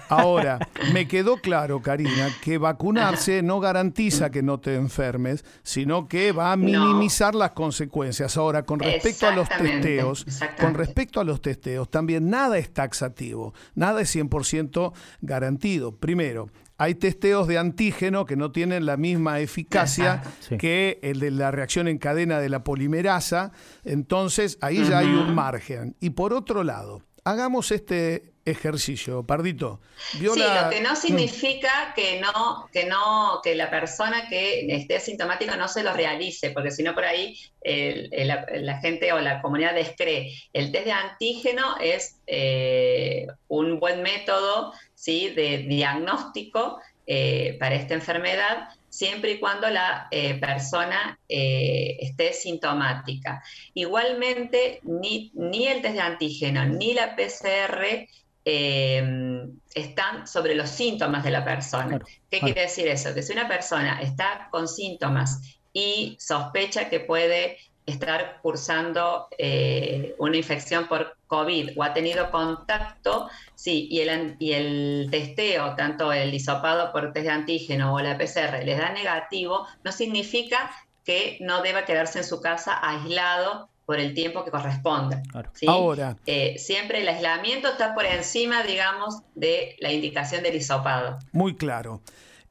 Ahora, 0.08 0.58
me 0.92 1.08
quedó 1.08 1.38
claro, 1.38 1.80
Karina, 1.80 2.28
que 2.42 2.58
vacunarse 2.58 3.42
no 3.42 3.60
garantiza 3.60 4.30
que 4.30 4.42
no 4.42 4.60
te 4.60 4.74
enfermes, 4.74 5.44
sino 5.62 6.08
que 6.08 6.32
va 6.32 6.52
a 6.52 6.56
minimizar 6.56 7.34
las 7.34 7.52
consecuencias. 7.52 8.36
Ahora, 8.36 8.64
con 8.64 8.80
respecto 8.80 9.26
a 9.26 9.34
los 9.34 9.48
testeos, 9.48 10.26
con 10.60 10.74
respecto 10.74 11.20
a 11.20 11.24
los 11.24 11.40
testeos, 11.40 11.90
también 11.90 12.28
nada 12.28 12.58
es 12.58 12.72
taxativo, 12.72 13.54
nada 13.74 14.02
es 14.02 14.14
100% 14.14 14.92
garantido. 15.22 15.96
Primero, 15.96 16.48
hay 16.76 16.94
testeos 16.94 17.46
de 17.46 17.58
antígeno 17.58 18.26
que 18.26 18.36
no 18.36 18.50
tienen 18.50 18.86
la 18.86 18.96
misma 18.96 19.40
eficacia 19.40 20.22
que 20.58 20.98
el 21.02 21.20
de 21.20 21.30
la 21.30 21.50
reacción 21.50 21.88
en 21.88 21.98
cadena 21.98 22.40
de 22.40 22.48
la 22.48 22.64
polimerasa, 22.64 23.52
entonces 23.84 24.58
ahí 24.60 24.84
ya 24.84 24.98
hay 24.98 25.08
un 25.08 25.34
margen. 25.34 25.96
Y 26.00 26.10
por 26.10 26.32
otro 26.32 26.64
lado, 26.64 27.02
hagamos 27.24 27.70
este 27.70 28.34
ejercicio, 28.44 29.24
Pardito. 29.24 29.80
Sí, 30.12 30.24
lo 30.24 30.34
que 30.70 30.80
no 30.82 30.92
mm. 30.92 30.96
significa 30.96 31.94
que 31.96 32.20
no, 32.20 32.68
que 32.72 32.84
no, 32.84 33.40
que 33.42 33.54
la 33.54 33.70
persona 33.70 34.28
que 34.28 34.66
esté 34.74 34.96
asintomática 34.96 35.56
no 35.56 35.66
se 35.66 35.82
lo 35.82 35.94
realice, 35.94 36.50
porque 36.50 36.70
si 36.70 36.82
no 36.82 36.94
por 36.94 37.04
ahí 37.04 37.36
la, 37.62 38.78
gente 38.80 39.12
o 39.12 39.20
la 39.20 39.40
comunidad 39.40 39.74
descree. 39.74 40.32
El 40.52 40.72
test 40.72 40.84
de 40.84 40.92
antígeno 40.92 41.76
es 41.80 42.20
eh, 42.26 43.26
un 43.48 43.80
buen 43.80 44.02
método 44.02 44.72
¿sí? 44.94 45.30
de 45.30 45.58
diagnóstico 45.58 46.80
eh, 47.06 47.56
para 47.58 47.74
esta 47.74 47.94
enfermedad 47.94 48.68
siempre 48.94 49.32
y 49.32 49.40
cuando 49.40 49.68
la 49.68 50.06
eh, 50.12 50.34
persona 50.34 51.18
eh, 51.28 51.96
esté 52.00 52.32
sintomática. 52.32 53.42
Igualmente, 53.74 54.78
ni, 54.84 55.32
ni, 55.34 55.66
el 55.66 55.82
test 55.82 55.94
de 55.94 56.00
antígeno 56.00 56.64
ni 56.64 56.94
la 56.94 57.16
PCR 57.16 58.06
em, 58.44 59.50
están 59.74 60.28
sobre 60.28 60.54
los 60.54 60.70
síntomas 60.70 61.24
de 61.24 61.30
la 61.32 61.44
persona. 61.44 61.98
¿Qué 62.30 62.38
quiere 62.38 62.62
decir 62.62 62.86
eso? 62.86 63.12
Que 63.12 63.24
si 63.24 63.32
una 63.32 63.48
persona 63.48 64.00
está 64.00 64.48
con 64.52 64.68
síntomas 64.68 65.58
y 65.72 66.16
sospecha 66.20 66.88
que 66.88 67.00
puede 67.00 67.58
estar 67.86 68.38
cursando 68.42 69.28
eh, 69.36 70.14
una 70.18 70.36
infección 70.36 70.88
por 70.88 71.16
COVID 71.26 71.70
o 71.76 71.82
ha 71.82 71.92
tenido 71.92 72.30
contacto, 72.30 73.28
sí, 73.54 73.88
y 73.90 74.00
el, 74.00 74.36
y 74.38 74.52
el 74.52 75.08
testeo, 75.10 75.74
tanto 75.74 76.12
el 76.12 76.32
hisopado 76.32 76.92
por 76.92 77.12
test 77.12 77.26
de 77.26 77.32
antígeno 77.32 77.94
o 77.94 78.00
la 78.00 78.16
PCR, 78.16 78.64
les 78.64 78.78
da 78.78 78.90
negativo, 78.92 79.66
no 79.82 79.92
significa 79.92 80.70
que 81.04 81.38
no 81.40 81.62
deba 81.62 81.84
quedarse 81.84 82.20
en 82.20 82.24
su 82.24 82.40
casa 82.40 82.78
aislado 82.82 83.68
por 83.84 83.98
el 83.98 84.14
tiempo 84.14 84.44
que 84.44 84.50
corresponda. 84.50 85.22
Ahora. 85.66 86.16
Eh, 86.24 86.56
siempre 86.58 87.02
el 87.02 87.08
aislamiento 87.08 87.68
está 87.68 87.94
por 87.94 88.06
encima, 88.06 88.62
digamos, 88.62 89.20
de 89.34 89.76
la 89.80 89.92
indicación 89.92 90.42
del 90.42 90.54
hisopado. 90.54 91.18
Muy 91.32 91.54
claro. 91.54 92.00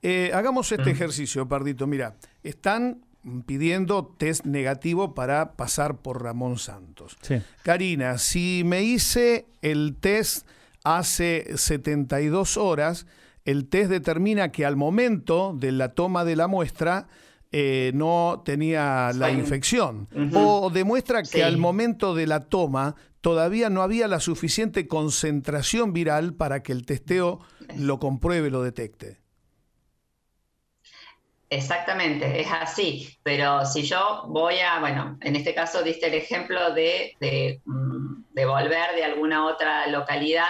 Eh, 0.03 0.31
hagamos 0.33 0.71
este 0.71 0.91
mm. 0.91 0.93
ejercicio, 0.93 1.47
Pardito. 1.47 1.87
Mira, 1.87 2.15
están 2.43 3.03
pidiendo 3.45 4.05
test 4.17 4.45
negativo 4.45 5.13
para 5.13 5.53
pasar 5.53 6.01
por 6.01 6.21
Ramón 6.21 6.57
Santos. 6.57 7.17
Karina, 7.63 8.17
si 8.17 8.63
me 8.65 8.83
hice 8.83 9.47
el 9.61 9.95
test 9.99 10.47
hace 10.83 11.57
72 11.57 12.57
horas, 12.57 13.05
el 13.45 13.67
test 13.67 13.89
determina 13.89 14.51
que 14.51 14.65
al 14.65 14.75
momento 14.75 15.55
de 15.57 15.71
la 15.71 15.89
toma 15.89 16.25
de 16.25 16.35
la 16.35 16.47
muestra 16.47 17.07
eh, 17.51 17.91
no 17.93 18.41
tenía 18.43 19.11
la 19.13 19.31
infección. 19.31 20.07
O 20.33 20.69
demuestra 20.69 21.23
que 21.23 21.43
al 21.43 21.57
momento 21.57 22.15
de 22.15 22.27
la 22.27 22.41
toma 22.41 22.95
todavía 23.21 23.69
no 23.69 23.81
había 23.81 24.07
la 24.07 24.19
suficiente 24.19 24.87
concentración 24.87 25.93
viral 25.93 26.33
para 26.33 26.63
que 26.63 26.73
el 26.73 26.85
testeo 26.85 27.39
lo 27.77 27.99
compruebe, 27.99 28.49
lo 28.49 28.63
detecte. 28.63 29.22
Exactamente, 31.53 32.41
es 32.41 32.47
así. 32.51 33.15
Pero 33.21 33.65
si 33.65 33.83
yo 33.83 34.23
voy 34.27 34.55
a, 34.59 34.79
bueno, 34.79 35.17
en 35.21 35.35
este 35.35 35.53
caso 35.53 35.83
diste 35.83 36.07
el 36.07 36.15
ejemplo 36.15 36.73
de, 36.73 37.15
de, 37.19 37.61
mm, 37.65 38.23
volver 38.33 38.95
de 38.95 39.03
alguna 39.03 39.45
otra 39.45 39.87
localidad. 39.87 40.47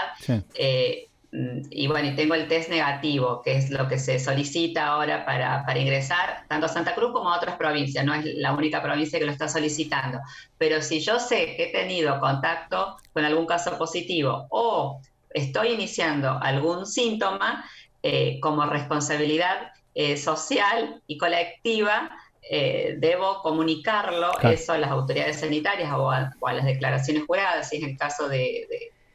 Eh, 0.56 1.10
mm, 1.32 1.60
y 1.70 1.88
bueno, 1.88 2.10
y 2.10 2.16
tengo 2.16 2.36
el 2.36 2.48
test 2.48 2.70
negativo, 2.70 3.42
que 3.42 3.58
es 3.58 3.70
lo 3.70 3.90
que 3.90 4.00
se 4.00 4.18
solicita 4.18 4.88
ahora 4.88 5.26
para, 5.26 5.66
para, 5.66 5.80
ingresar, 5.80 6.46
tanto 6.48 6.68
a 6.68 6.70
Santa 6.70 6.96
Cruz 6.96 7.12
como 7.12 7.32
a 7.32 7.38
otras 7.38 7.58
provincias, 7.58 8.06
no 8.06 8.14
es 8.14 8.24
la 8.36 8.54
única 8.54 8.82
provincia 8.82 9.20
que 9.20 9.26
lo 9.26 9.32
está 9.32 9.50
solicitando. 9.50 10.20
Pero 10.58 10.82
si 10.82 11.02
yo 11.02 11.20
sé 11.20 11.58
que 11.58 11.66
he 11.66 11.72
tenido 11.74 12.20
contacto 12.22 12.96
con 13.12 13.26
algún 13.26 13.46
caso 13.46 13.78
positivo 13.78 14.48
o 14.50 15.02
estoy 15.32 15.70
iniciando 15.70 16.40
algún 16.42 16.86
síntoma, 16.86 17.66
eh, 18.06 18.40
como 18.42 18.66
responsabilidad 18.66 19.72
eh, 19.96 20.18
social 20.18 21.02
y 21.08 21.18
colectiva, 21.18 22.12
eh, 22.50 22.96
debo 23.00 23.42
comunicarlo 23.42 24.32
eso 24.42 24.74
a 24.74 24.78
las 24.78 24.92
autoridades 24.92 25.40
sanitarias 25.40 25.92
o 25.94 26.12
a, 26.12 26.54
las 26.54 26.66
declaraciones 26.66 27.24
juradas, 27.26 27.70
si 27.70 27.78
es 27.78 27.84
el 27.84 27.98
caso 27.98 28.28
de, 28.28 28.68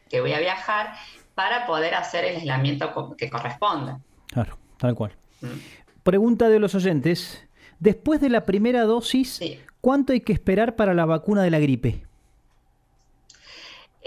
que 0.09 0.21
voy 0.21 0.33
a 0.33 0.39
viajar, 0.39 0.95
para 1.35 1.67
poder 1.67 1.95
hacer 1.95 2.25
el 2.25 2.37
aislamiento 2.37 3.17
que 3.17 3.29
corresponda. 3.29 4.01
Claro, 4.29 4.59
tal 4.77 4.95
cual. 4.95 5.13
Mm. 5.41 5.47
Pregunta 6.03 6.49
de 6.49 6.59
los 6.59 6.75
oyentes. 6.75 7.47
Después 7.79 8.21
de 8.21 8.29
la 8.29 8.45
primera 8.45 8.85
dosis, 8.85 9.41
¿cuánto 9.81 10.13
hay 10.13 10.21
que 10.21 10.33
esperar 10.33 10.75
para 10.75 10.95
la 10.95 11.05
vacuna 11.05 11.43
de 11.43 11.51
la 11.51 11.61
gripe? 11.61 12.08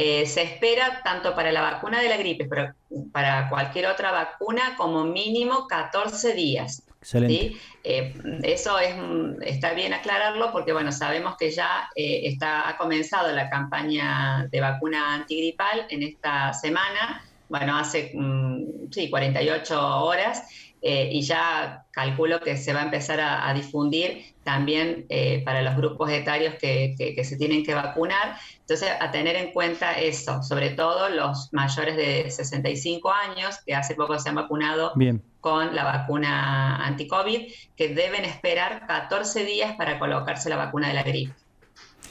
Eh, 0.03 0.25
se 0.25 0.41
espera 0.41 1.03
tanto 1.03 1.35
para 1.35 1.51
la 1.51 1.61
vacuna 1.61 2.01
de 2.01 2.09
la 2.09 2.17
gripe, 2.17 2.45
pero 2.45 2.73
para 3.11 3.47
cualquier 3.49 3.85
otra 3.85 4.11
vacuna 4.11 4.73
como 4.75 5.03
mínimo 5.03 5.67
14 5.67 6.33
días. 6.33 6.81
Excelente. 6.99 7.55
Eh, 7.83 8.11
eso 8.41 8.79
es, 8.79 8.95
está 9.41 9.73
bien 9.73 9.93
aclararlo 9.93 10.51
porque 10.51 10.73
bueno, 10.73 10.91
sabemos 10.91 11.37
que 11.37 11.51
ya 11.51 11.87
eh, 11.95 12.21
está, 12.23 12.67
ha 12.67 12.77
comenzado 12.77 13.31
la 13.31 13.47
campaña 13.47 14.47
de 14.51 14.59
vacuna 14.59 15.13
antigripal 15.13 15.85
en 15.89 16.01
esta 16.01 16.51
semana, 16.53 17.23
bueno, 17.47 17.77
hace 17.77 18.11
mm, 18.15 18.89
sí, 18.89 19.07
48 19.07 20.03
horas 20.03 20.47
eh, 20.83 21.09
y 21.11 21.21
ya 21.21 21.85
calculo 21.91 22.39
que 22.39 22.57
se 22.57 22.73
va 22.73 22.81
a 22.81 22.85
empezar 22.85 23.19
a, 23.19 23.53
difundir 23.53 24.33
también 24.43 25.05
eh, 25.09 25.43
para 25.45 25.61
los 25.61 25.75
grupos 25.75 26.09
etarios 26.09 26.55
que, 26.55 26.95
se 27.23 27.37
tienen 27.37 27.63
que 27.63 27.75
vacunar. 27.75 28.37
Entonces, 28.61 28.89
a 28.99 29.11
tener 29.11 29.35
en 29.35 29.51
cuenta 29.51 29.93
eso, 29.93 30.41
sobre 30.41 30.71
todo 30.71 31.09
los 31.09 31.49
mayores 31.51 31.95
de 31.95 32.31
65 32.31 33.11
años, 33.11 33.59
que 33.65 33.75
hace 33.75 33.93
poco 33.93 34.17
se 34.17 34.29
han 34.29 34.35
vacunado 34.35 34.93
con 35.39 35.75
la 35.75 35.83
vacuna 35.83 36.85
anti-COVID, 36.87 37.51
que 37.75 37.93
deben 37.93 38.25
esperar 38.25 38.87
14 38.87 39.45
días 39.45 39.75
para 39.75 39.99
colocarse 39.99 40.49
la 40.49 40.55
vacuna 40.55 40.87
de 40.87 40.93
la 40.95 41.03
gripe. 41.03 41.33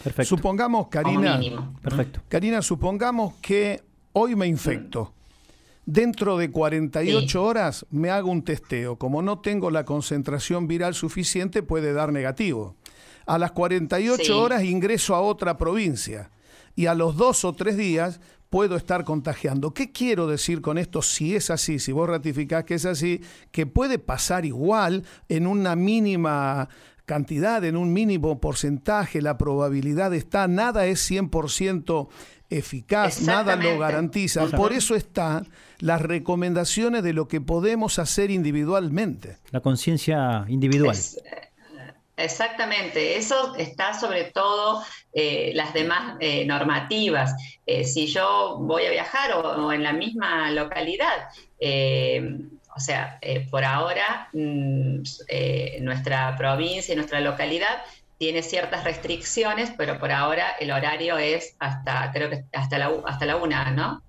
Perfecto. 0.04 0.36
Supongamos, 0.36 0.88
Karina, 0.88 1.40
Perfecto. 1.82 2.20
Karina, 2.28 2.62
supongamos 2.62 3.34
que 3.42 3.82
hoy 4.12 4.36
me 4.36 4.46
infecto. 4.46 5.12
Dentro 5.92 6.38
de 6.38 6.52
48 6.52 7.42
horas 7.42 7.84
me 7.90 8.10
hago 8.10 8.30
un 8.30 8.44
testeo. 8.44 8.96
Como 8.96 9.22
no 9.22 9.40
tengo 9.40 9.72
la 9.72 9.84
concentración 9.84 10.68
viral 10.68 10.94
suficiente, 10.94 11.64
puede 11.64 11.92
dar 11.92 12.12
negativo. 12.12 12.76
A 13.26 13.38
las 13.38 13.50
48 13.50 14.40
horas 14.40 14.62
ingreso 14.62 15.16
a 15.16 15.20
otra 15.20 15.58
provincia 15.58 16.30
y 16.76 16.86
a 16.86 16.94
los 16.94 17.16
dos 17.16 17.44
o 17.44 17.54
tres 17.54 17.76
días 17.76 18.20
puedo 18.50 18.76
estar 18.76 19.02
contagiando. 19.02 19.74
¿Qué 19.74 19.90
quiero 19.90 20.28
decir 20.28 20.60
con 20.60 20.78
esto? 20.78 21.02
Si 21.02 21.34
es 21.34 21.50
así, 21.50 21.80
si 21.80 21.90
vos 21.90 22.08
ratificás 22.08 22.62
que 22.62 22.74
es 22.74 22.84
así, 22.84 23.20
que 23.50 23.66
puede 23.66 23.98
pasar 23.98 24.46
igual 24.46 25.04
en 25.28 25.48
una 25.48 25.74
mínima 25.74 26.68
cantidad, 27.04 27.64
en 27.64 27.76
un 27.76 27.92
mínimo 27.92 28.40
porcentaje, 28.40 29.20
la 29.20 29.36
probabilidad 29.36 30.14
está, 30.14 30.46
nada 30.46 30.86
es 30.86 31.10
100% 31.10 32.06
eficaz, 32.50 33.22
nada 33.22 33.56
lo 33.56 33.78
garantiza. 33.78 34.46
Por 34.48 34.72
eso 34.72 34.94
están 34.94 35.48
las 35.78 36.02
recomendaciones 36.02 37.02
de 37.02 37.12
lo 37.12 37.28
que 37.28 37.40
podemos 37.40 37.98
hacer 37.98 38.30
individualmente. 38.30 39.38
La 39.50 39.60
conciencia 39.60 40.44
individual. 40.48 40.96
exactamente, 42.16 43.16
eso 43.16 43.54
está 43.56 43.94
sobre 43.94 44.24
todo 44.24 44.82
eh, 45.12 45.52
las 45.54 45.72
demás 45.72 46.16
eh, 46.20 46.44
normativas. 46.44 47.34
Eh, 47.66 47.84
si 47.84 48.08
yo 48.08 48.58
voy 48.60 48.84
a 48.84 48.90
viajar 48.90 49.32
o, 49.32 49.72
en 49.72 49.82
la 49.82 49.92
misma 49.92 50.50
localidad, 50.50 51.28
o 52.76 52.80
sea, 52.80 53.18
por 53.50 53.64
ahora 53.64 54.28
mm, 54.32 55.02
nuestra 55.80 56.36
provincia 56.36 56.92
y 56.92 56.96
nuestra 56.96 57.20
localidad 57.20 57.82
tiene 58.20 58.42
ciertas 58.42 58.84
restricciones, 58.84 59.72
pero 59.78 59.98
por 59.98 60.12
ahora 60.12 60.50
el 60.60 60.70
horario 60.72 61.16
es 61.16 61.56
hasta, 61.58 62.12
creo 62.12 62.28
que 62.28 62.44
hasta 62.52 62.76
la, 62.76 62.92
hasta 63.06 63.24
la 63.24 63.36
una, 63.36 63.70
¿no? 63.70 64.02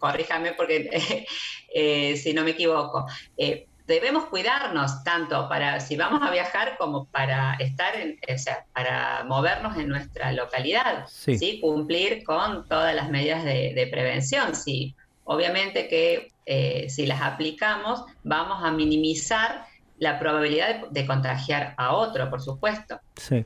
Corríjame 0.00 0.54
porque 0.54 0.90
eh, 1.74 2.16
si 2.16 2.34
no 2.34 2.42
me 2.42 2.50
equivoco. 2.50 3.06
Eh, 3.36 3.68
debemos 3.86 4.24
cuidarnos 4.24 5.04
tanto 5.04 5.48
para 5.48 5.78
si 5.78 5.94
vamos 5.94 6.22
a 6.26 6.32
viajar 6.32 6.76
como 6.76 7.04
para 7.04 7.54
estar, 7.60 7.94
en, 7.94 8.18
o 8.34 8.36
sea, 8.36 8.64
para 8.74 9.22
movernos 9.22 9.76
en 9.76 9.86
nuestra 9.86 10.32
localidad, 10.32 11.06
sí. 11.06 11.60
Cumplir 11.60 12.24
con 12.24 12.66
todas 12.66 12.96
las 12.96 13.10
medidas 13.10 13.44
de, 13.44 13.88
prevención. 13.92 14.56
Sí, 14.56 14.96
obviamente 15.22 15.86
que 15.86 16.32
eh, 16.46 16.90
si 16.90 17.06
las 17.06 17.22
aplicamos, 17.22 18.02
vamos 18.24 18.64
a 18.64 18.72
minimizar 18.72 19.69
la 20.00 20.18
probabilidad 20.18 20.88
de, 20.90 21.06
contagiar 21.06 21.74
a 21.76 21.94
otro, 21.94 22.28
por 22.30 22.40
supuesto. 22.40 22.98
Sí. 23.16 23.44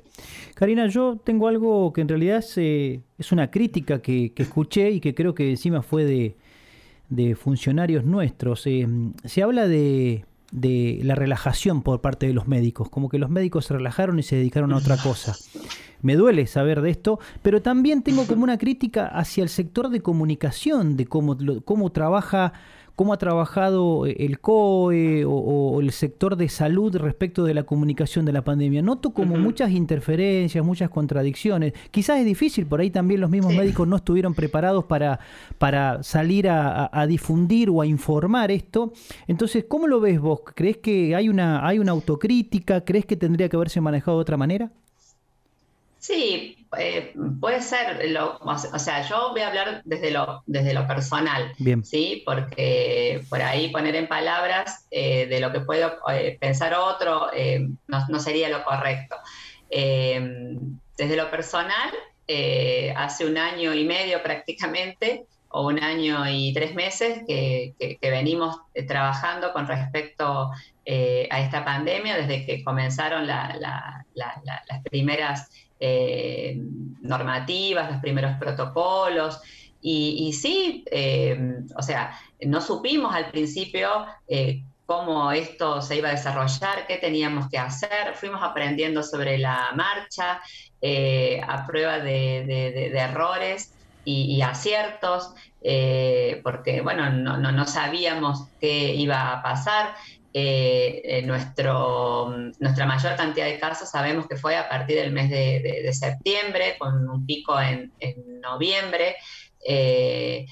Karina, 0.55 0.87
yo 0.87 1.21
tengo 1.23 1.49
algo 1.49 1.93
que 1.93 2.01
en 2.01 2.09
realidad 2.09 2.39
es, 2.39 2.57
eh, 2.57 3.03
una 3.33 3.51
crítica 3.51 4.01
que, 4.01 4.33
escuché 4.37 4.91
y 4.93 5.01
que 5.01 5.15
creo 5.15 5.35
que 5.35 5.51
encima 5.51 5.83
fue 5.83 6.05
de, 7.11 7.35
funcionarios 7.35 8.05
nuestros. 8.05 8.67
Eh, 8.67 8.87
se 9.25 9.43
habla 9.43 9.67
de, 9.67 10.25
de 10.55 11.01
la 11.03 11.17
relajación 11.17 11.83
por 11.83 12.01
parte 12.01 12.29
de 12.29 12.33
los 12.33 12.47
médicos, 12.47 12.89
como 12.89 13.09
que 13.09 13.19
los 13.19 13.29
médicos 13.29 13.67
se 13.67 13.75
relajaron 13.75 14.21
y 14.21 14.23
se 14.23 14.37
dedicaron 14.37 14.73
a 14.73 14.77
otra 14.77 14.97
cosa. 14.97 15.35
Me 16.03 16.15
duele 16.15 16.47
saber 16.47 16.83
de 16.83 16.91
esto, 16.91 17.19
pero 17.43 17.63
también 17.63 18.03
tengo 18.03 18.27
como 18.27 18.45
una 18.45 18.59
crítica 18.59 19.07
hacia 19.07 19.43
el 19.43 19.49
sector 19.49 19.89
de 19.89 20.01
comunicación, 20.01 20.97
de 20.97 21.07
cómo, 21.07 21.37
cómo 21.65 21.91
trabaja 21.91 22.53
cómo 22.97 23.13
ha 23.13 23.19
trabajado 23.19 24.07
eh, 24.07 24.17
el 24.21 24.41
COE 24.41 25.25
o, 25.27 25.81
el 25.81 25.91
sector 25.91 26.37
de 26.37 26.49
salud 26.49 26.97
respecto 26.97 27.45
de 27.45 27.55
la 27.55 27.65
comunicación 27.65 28.25
de 28.25 28.33
la 28.33 28.43
pandemia. 28.43 28.83
Noto 28.83 29.11
como 29.11 29.37
muchas 29.37 29.71
interferencias, 29.73 30.65
muchas 30.65 30.91
contradicciones. 30.91 31.73
Quizás 31.91 32.19
es 32.19 32.25
difícil, 32.25 32.67
por 32.67 32.81
ahí 32.81 32.91
también 32.91 33.21
los 33.21 33.31
mismos 33.31 33.55
médicos 33.55 33.89
no 33.89 33.97
estuvieron 33.97 34.35
preparados 34.35 34.85
para, 34.85 35.21
para 35.59 36.03
salir 36.03 36.49
a, 36.49 37.07
difundir 37.07 37.71
o 37.71 37.81
a 37.81 37.87
informar 37.87 38.51
esto. 38.51 38.93
Entonces, 39.27 39.67
¿cómo 39.69 39.87
lo 39.87 40.01
ves 40.01 40.21
vos? 40.21 40.41
¿Crees 40.55 40.79
que 40.79 41.15
hay 41.15 41.29
una, 41.29 41.67
hay 41.67 41.79
una 41.79 41.93
autocrítica? 41.93 42.85
¿Crees 42.85 43.05
que 43.05 43.17
tendría 43.17 43.49
que 43.49 43.57
haberse 43.57 43.81
manejado 43.81 44.19
de 44.19 44.23
otra 44.23 44.37
manera? 44.37 44.71
Sí, 46.05 46.67
eh, 46.77 47.15
puede 47.41 47.63
ser, 47.63 48.15
o 48.19 48.79
sea, 48.79 49.09
yo 49.09 49.31
voy 49.31 49.41
a 49.41 49.49
hablar 49.49 49.81
desde 49.87 50.11
lo, 50.11 50.43
desde 50.45 50.75
lo 50.75 50.87
personal, 50.87 51.55
¿sí? 51.83 52.23
Porque 52.27 53.25
por 53.31 53.41
ahí 53.41 53.71
poner 53.71 53.97
en 53.97 54.07
palabras 54.07 54.87
eh, 54.91 55.27
de 55.29 55.41
lo 55.41 55.51
que 55.51 55.61
puedo 55.61 55.97
eh, 56.13 56.37
pensar 56.39 56.75
otro 56.75 57.31
no, 57.89 58.21
sería 58.21 58.51
lo 58.51 58.63
correcto. 58.65 59.17
desde 59.71 61.17
lo 61.17 61.31
personal, 61.31 61.91
hace 62.97 63.25
un 63.25 63.39
año 63.39 63.73
y 63.73 63.85
medio 63.87 64.23
prácticamente, 64.23 65.25
o 65.49 65.69
un 65.69 65.83
año 65.83 66.29
y 66.29 66.53
tres 66.53 66.75
meses 66.75 67.23
que, 67.27 67.99
venimos 68.03 68.61
trabajando 68.87 69.55
con 69.55 69.67
respecto 69.67 70.51
a 70.51 71.41
esta 71.41 71.65
pandemia, 71.65 72.19
desde 72.19 72.45
que 72.45 72.63
comenzaron 72.63 73.27
las 73.27 74.83
primeras 74.91 75.49
eh, 75.87 76.57
normativas, 77.03 77.91
los 77.91 78.01
primeros 78.01 78.39
protocolos. 78.39 79.39
Y, 79.83 80.33
sí, 80.33 80.83
eh, 80.91 81.59
o 81.77 81.83
sea, 81.83 82.19
no 82.41 82.63
supimos 82.63 83.15
al 83.15 83.31
principio 83.31 84.07
eh, 84.27 84.63
cómo 84.87 85.31
esto 85.31 85.83
se 85.83 85.97
iba 85.97 86.09
a 86.09 86.13
desarrollar, 86.13 86.87
qué 86.89 86.97
teníamos 86.97 87.51
que 87.51 87.59
hacer, 87.59 88.15
fuimos 88.15 88.43
aprendiendo 88.43 89.03
sobre 89.03 89.37
la 89.37 89.73
marcha, 89.75 90.41
a 91.47 91.67
prueba 91.67 91.99
de, 91.99 92.91
errores 92.97 93.75
y, 94.07 94.41
aciertos, 94.41 95.35
porque, 96.43 96.81
bueno, 96.83 97.11
no, 97.11 97.37
no, 97.37 97.67
sabíamos 97.67 98.47
qué 98.59 98.95
iba 98.95 99.33
a 99.33 99.43
pasar. 99.43 99.95
Eh, 100.37 101.23
nuestra 101.25 102.87
mayor 102.87 103.15
cantidad 103.15 103.47
de 103.47 103.61
casos 103.61 103.89
sabemos 103.89 104.27
que 104.27 104.37
fue 104.37 104.57
a 104.57 104.69
partir 104.69 104.97
del 104.97 105.13
mes 105.13 105.31
de, 105.31 105.89
septiembre, 105.93 106.75
con 106.77 107.09
un 107.09 107.25
pico 107.25 107.59
en, 107.61 107.93
noviembre. 108.41 109.15
Eh, 109.67 110.45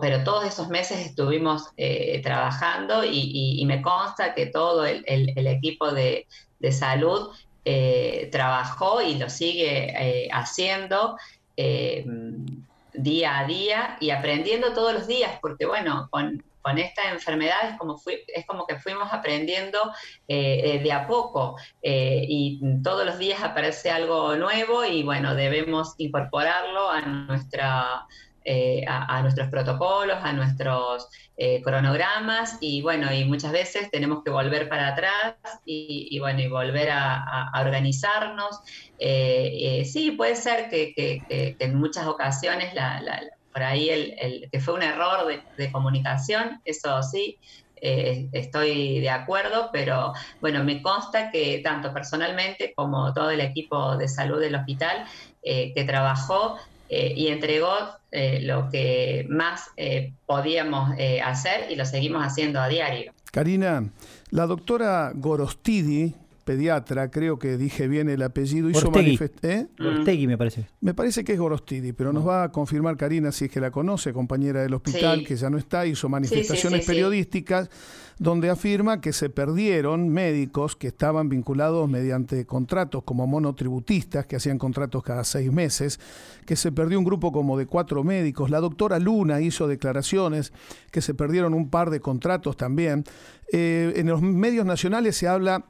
pero 0.00 0.22
todos 0.22 0.46
esos 0.46 0.68
meses 0.68 1.04
estuvimos 1.04 1.70
eh, 1.76 2.20
trabajando 2.22 3.04
y, 3.04 3.62
me 3.66 3.82
consta 3.82 4.34
que 4.34 4.46
todo 4.46 4.86
el, 4.86 5.02
equipo 5.48 5.90
de, 5.90 6.26
salud 6.70 7.30
trabajó 8.30 9.02
y 9.02 9.16
lo 9.16 9.28
sigue 9.28 10.30
haciendo 10.32 11.16
día 12.94 13.38
a 13.38 13.46
día 13.46 13.96
y 14.00 14.10
aprendiendo 14.10 14.72
todos 14.72 14.94
los 14.94 15.06
días, 15.08 15.38
porque 15.40 15.66
bueno, 15.66 16.08
con, 16.10 16.42
con 16.62 16.78
esta 16.78 17.10
enfermedad 17.10 17.70
es 17.70 17.78
como, 17.78 18.00
es 18.06 18.46
como 18.46 18.66
que 18.66 18.78
fuimos 18.78 19.12
aprendiendo 19.12 19.78
eh, 20.28 20.60
eh, 20.64 20.78
de 20.82 20.92
a 20.92 21.06
poco 21.06 21.56
eh, 21.82 22.24
y 22.26 22.60
todos 22.82 23.04
los 23.04 23.18
días 23.18 23.42
aparece 23.42 23.90
algo 23.90 24.36
nuevo 24.36 24.84
y 24.84 25.02
bueno, 25.02 25.34
debemos 25.34 25.94
incorporarlo 25.98 26.88
a 26.88 27.00
nuestra... 27.02 28.06
a, 28.86 29.22
nuestros 29.22 29.48
protocolos, 29.50 30.18
a 30.20 30.32
nuestros 30.32 31.08
cronogramas 31.62 32.58
y 32.60 32.82
bueno, 32.82 33.12
y 33.12 33.24
muchas 33.24 33.52
veces 33.52 33.88
tenemos 33.92 34.24
que 34.24 34.30
volver 34.30 34.68
para 34.68 34.88
atrás 34.88 35.36
y, 35.64 36.18
bueno, 36.18 36.40
y 36.40 36.48
volver 36.48 36.90
a, 36.90 37.52
organizarnos. 37.60 38.60
sí, 38.98 40.14
puede 40.16 40.34
ser 40.34 40.68
que, 40.70 41.54
en 41.60 41.74
muchas 41.76 42.06
ocasiones 42.08 42.74
la 42.74 43.00
por 43.52 43.62
ahí 43.62 43.90
el, 43.90 44.48
que 44.50 44.60
fue 44.60 44.74
un 44.74 44.82
error 44.82 45.26
de, 45.56 45.72
comunicación, 45.72 46.60
eso 46.64 47.02
sí, 47.02 47.38
eh, 47.76 48.28
estoy 48.32 49.00
de 49.00 49.10
acuerdo, 49.10 49.70
pero 49.72 50.12
bueno, 50.40 50.62
me 50.64 50.82
consta 50.82 51.30
que 51.30 51.60
tanto 51.62 51.92
personalmente 51.92 52.72
como 52.74 53.12
todo 53.12 53.30
el 53.30 53.40
equipo 53.40 53.96
de 53.96 54.08
salud 54.08 54.40
del 54.40 54.54
hospital 54.54 55.04
eh, 55.42 55.72
que 55.74 55.84
trabajó 55.84 56.56
eh, 56.88 57.12
y 57.16 57.28
entregó 57.28 57.72
lo 58.40 58.68
que 58.68 59.24
más 59.30 59.70
podíamos 60.26 60.90
hacer 61.24 61.70
y 61.70 61.76
lo 61.76 61.86
seguimos 61.86 62.22
haciendo 62.22 62.60
a 62.60 62.68
diario. 62.68 63.14
Karina, 63.32 63.90
la 64.28 64.46
doctora 64.46 65.12
Gorostidi, 65.14 66.14
pediatra, 66.52 67.10
creo 67.10 67.38
que 67.38 67.56
dije 67.56 67.88
bien 67.88 68.10
el 68.10 68.20
apellido, 68.22 68.68
hizo 68.68 68.90
manifestaciones. 68.90 69.68
¿eh? 69.78 70.26
me 70.26 70.36
parece. 70.36 70.66
Me 70.80 70.92
parece 70.92 71.24
que 71.24 71.32
es 71.32 71.38
Gorostidi, 71.38 71.92
pero 71.92 72.12
nos 72.12 72.26
va 72.28 72.44
a 72.44 72.52
confirmar 72.52 72.96
Karina 72.98 73.32
si 73.32 73.46
es 73.46 73.50
que 73.50 73.60
la 73.60 73.70
conoce, 73.70 74.12
compañera 74.12 74.60
del 74.60 74.74
hospital, 74.74 75.24
que 75.24 75.36
ya 75.36 75.48
no 75.48 75.56
está, 75.56 75.86
hizo 75.86 76.08
manifestaciones 76.10 76.84
periodísticas 76.84 77.70
donde 78.18 78.50
afirma 78.50 79.00
que 79.00 79.12
se 79.12 79.30
perdieron 79.30 80.08
médicos 80.08 80.76
que 80.76 80.88
estaban 80.88 81.28
vinculados 81.28 81.88
mediante 81.88 82.46
contratos 82.46 83.02
como 83.02 83.26
monotributistas, 83.26 84.26
que 84.26 84.36
hacían 84.36 84.58
contratos 84.58 85.02
cada 85.02 85.24
seis 85.24 85.50
meses, 85.50 85.98
que 86.44 86.54
se 86.54 86.70
perdió 86.70 86.98
un 86.98 87.04
grupo 87.04 87.32
como 87.32 87.56
de 87.58 87.66
cuatro 87.66 88.04
médicos. 88.04 88.50
La 88.50 88.60
doctora 88.60 88.98
Luna 88.98 89.40
hizo 89.40 89.66
declaraciones 89.66 90.52
que 90.90 91.00
se 91.00 91.14
perdieron 91.14 91.54
un 91.54 91.70
par 91.70 91.90
de 91.90 92.00
contratos 92.00 92.56
también. 92.56 93.04
Eh, 93.52 93.94
en 93.96 94.06
los 94.06 94.22
medios 94.22 94.66
nacionales 94.66 95.16
se 95.16 95.26
habla 95.28 95.66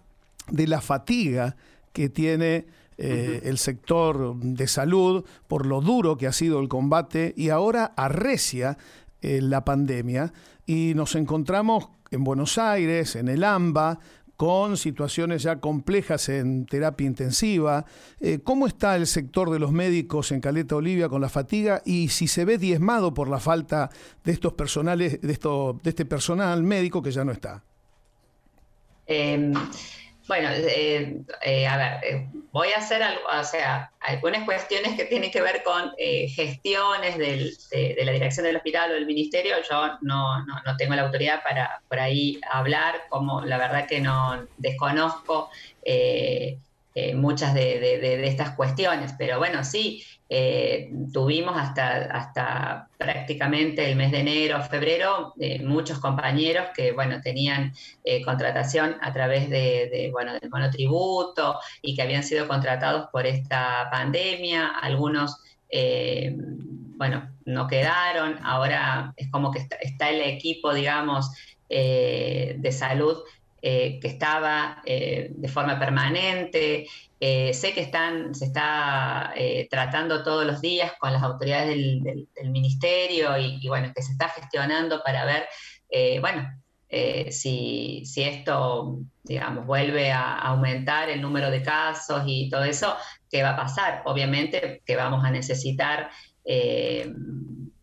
de 0.50 0.66
la 0.66 0.80
fatiga 0.80 1.56
que 1.92 2.08
tiene 2.08 2.66
eh, 2.98 3.40
el 3.44 3.58
sector 3.58 4.36
de 4.36 4.66
salud 4.66 5.24
por 5.48 5.66
lo 5.66 5.80
duro 5.80 6.16
que 6.16 6.26
ha 6.26 6.32
sido 6.32 6.60
el 6.60 6.68
combate 6.68 7.34
y 7.36 7.48
ahora 7.48 7.92
arrecia 7.96 8.78
eh, 9.22 9.40
la 9.40 9.64
pandemia 9.64 10.32
y 10.66 10.92
nos 10.94 11.14
encontramos 11.14 11.88
en 12.10 12.24
Buenos 12.24 12.58
Aires, 12.58 13.16
en 13.16 13.28
el 13.28 13.42
AMBA, 13.42 13.98
con 14.36 14.76
situaciones 14.76 15.44
ya 15.44 15.60
complejas 15.60 16.28
en 16.28 16.66
terapia 16.66 17.06
intensiva. 17.06 17.84
Eh, 18.20 18.40
¿Cómo 18.42 18.66
está 18.66 18.96
el 18.96 19.06
sector 19.06 19.50
de 19.50 19.58
los 19.58 19.72
médicos 19.72 20.32
en 20.32 20.40
Caleta 20.40 20.76
Olivia 20.76 21.08
con 21.08 21.20
la 21.20 21.28
fatiga 21.28 21.80
y 21.84 22.08
si 22.08 22.26
se 22.26 22.44
ve 22.44 22.58
diezmado 22.58 23.14
por 23.14 23.28
la 23.28 23.38
falta 23.38 23.90
de 24.24 24.32
estos 24.32 24.54
personales, 24.54 25.20
de, 25.20 25.32
esto, 25.32 25.78
de 25.82 25.90
este 25.90 26.04
personal 26.04 26.62
médico 26.62 27.02
que 27.02 27.12
ya 27.12 27.24
no 27.24 27.32
está? 27.32 27.62
Em, 29.06 29.54
bueno, 30.28 30.48
eh, 30.50 31.20
eh, 31.42 31.66
a 31.66 31.76
ver, 31.76 32.04
eh, 32.04 32.28
voy 32.52 32.68
a 32.72 32.78
hacer 32.78 33.02
algo, 33.02 33.20
o 33.26 33.44
sea, 33.44 33.90
algunas 34.00 34.44
cuestiones 34.44 34.96
que 34.96 35.04
tienen 35.06 35.30
que 35.30 35.40
ver 35.40 35.62
con 35.62 35.92
gestiones 35.98 37.18
de, 37.18 37.96
la 38.04 38.12
dirección 38.12 38.46
del 38.46 38.56
hospital 38.56 38.92
o 38.92 38.94
del 38.94 39.06
ministerio. 39.06 39.56
Yo 39.68 39.98
no, 40.00 40.44
no, 40.44 40.76
tengo 40.78 40.94
la 40.94 41.02
autoridad 41.02 41.42
para 41.42 41.82
por 41.88 41.98
ahí 41.98 42.40
hablar, 42.50 43.02
como 43.08 43.40
la 43.42 43.58
verdad 43.58 43.86
que 43.86 44.00
no 44.00 44.46
desconozco 44.58 45.50
eh, 46.94 47.14
muchas 47.14 47.54
de, 47.54 48.26
estas 48.26 48.50
cuestiones. 48.50 49.14
Pero 49.16 49.38
bueno, 49.38 49.64
sí, 49.64 50.04
eh, 50.34 50.90
tuvimos 51.12 51.54
hasta, 51.58 52.04
hasta 52.06 52.88
prácticamente 52.96 53.90
el 53.90 53.96
mes 53.96 54.12
de 54.12 54.20
enero, 54.20 54.62
febrero, 54.62 55.34
eh, 55.38 55.62
muchos 55.62 55.98
compañeros 55.98 56.68
que, 56.74 56.92
bueno, 56.92 57.20
tenían 57.20 57.74
contratación 58.24 58.96
a 59.02 59.12
través 59.12 59.50
de, 59.50 60.08
bueno, 60.10 60.32
del 60.32 60.48
monotributo 60.48 61.58
y 61.82 61.94
que 61.94 62.02
habían 62.02 62.22
sido 62.22 62.48
contratados 62.48 63.08
por 63.12 63.26
esta 63.26 63.88
pandemia. 63.90 64.68
Algunos, 64.68 65.36
bueno, 66.96 67.30
no 67.44 67.66
quedaron. 67.66 68.38
Ahora 68.42 69.12
es 69.16 69.30
como 69.30 69.50
que 69.50 69.66
está 69.80 70.10
el 70.10 70.22
equipo, 70.22 70.72
digamos, 70.72 71.30
de 71.68 72.72
salud 72.72 73.18
eh, 73.64 74.00
que 74.00 74.08
estaba 74.08 74.82
eh, 74.84 75.30
de 75.36 75.46
forma 75.46 75.78
permanente. 75.78 76.84
Eh, 77.24 77.54
sé 77.54 77.72
que 77.72 77.82
están, 77.82 78.34
se 78.34 78.46
está 78.46 79.32
tratando 79.70 80.24
todos 80.24 80.44
los 80.44 80.60
días 80.60 80.92
con 80.98 81.12
las 81.12 81.22
autoridades 81.22 81.68
del, 81.68 82.50
ministerio 82.50 83.38
y, 83.38 83.68
bueno, 83.68 83.92
que 83.94 84.02
se 84.02 84.10
está 84.10 84.28
gestionando 84.28 85.00
para 85.04 85.24
ver, 85.24 85.46
bueno, 86.20 86.48
si, 87.30 88.02
si, 88.04 88.22
esto, 88.24 88.98
digamos, 89.22 89.66
vuelve 89.66 90.10
a 90.10 90.36
aumentar 90.36 91.10
el 91.10 91.22
número 91.22 91.48
de 91.52 91.62
casos 91.62 92.24
y 92.26 92.50
todo 92.50 92.64
eso, 92.64 92.96
¿qué 93.30 93.44
va 93.44 93.50
a 93.50 93.56
pasar? 93.56 94.02
Obviamente 94.04 94.82
que 94.84 94.96
vamos 94.96 95.24
a 95.24 95.30
necesitar 95.30 96.10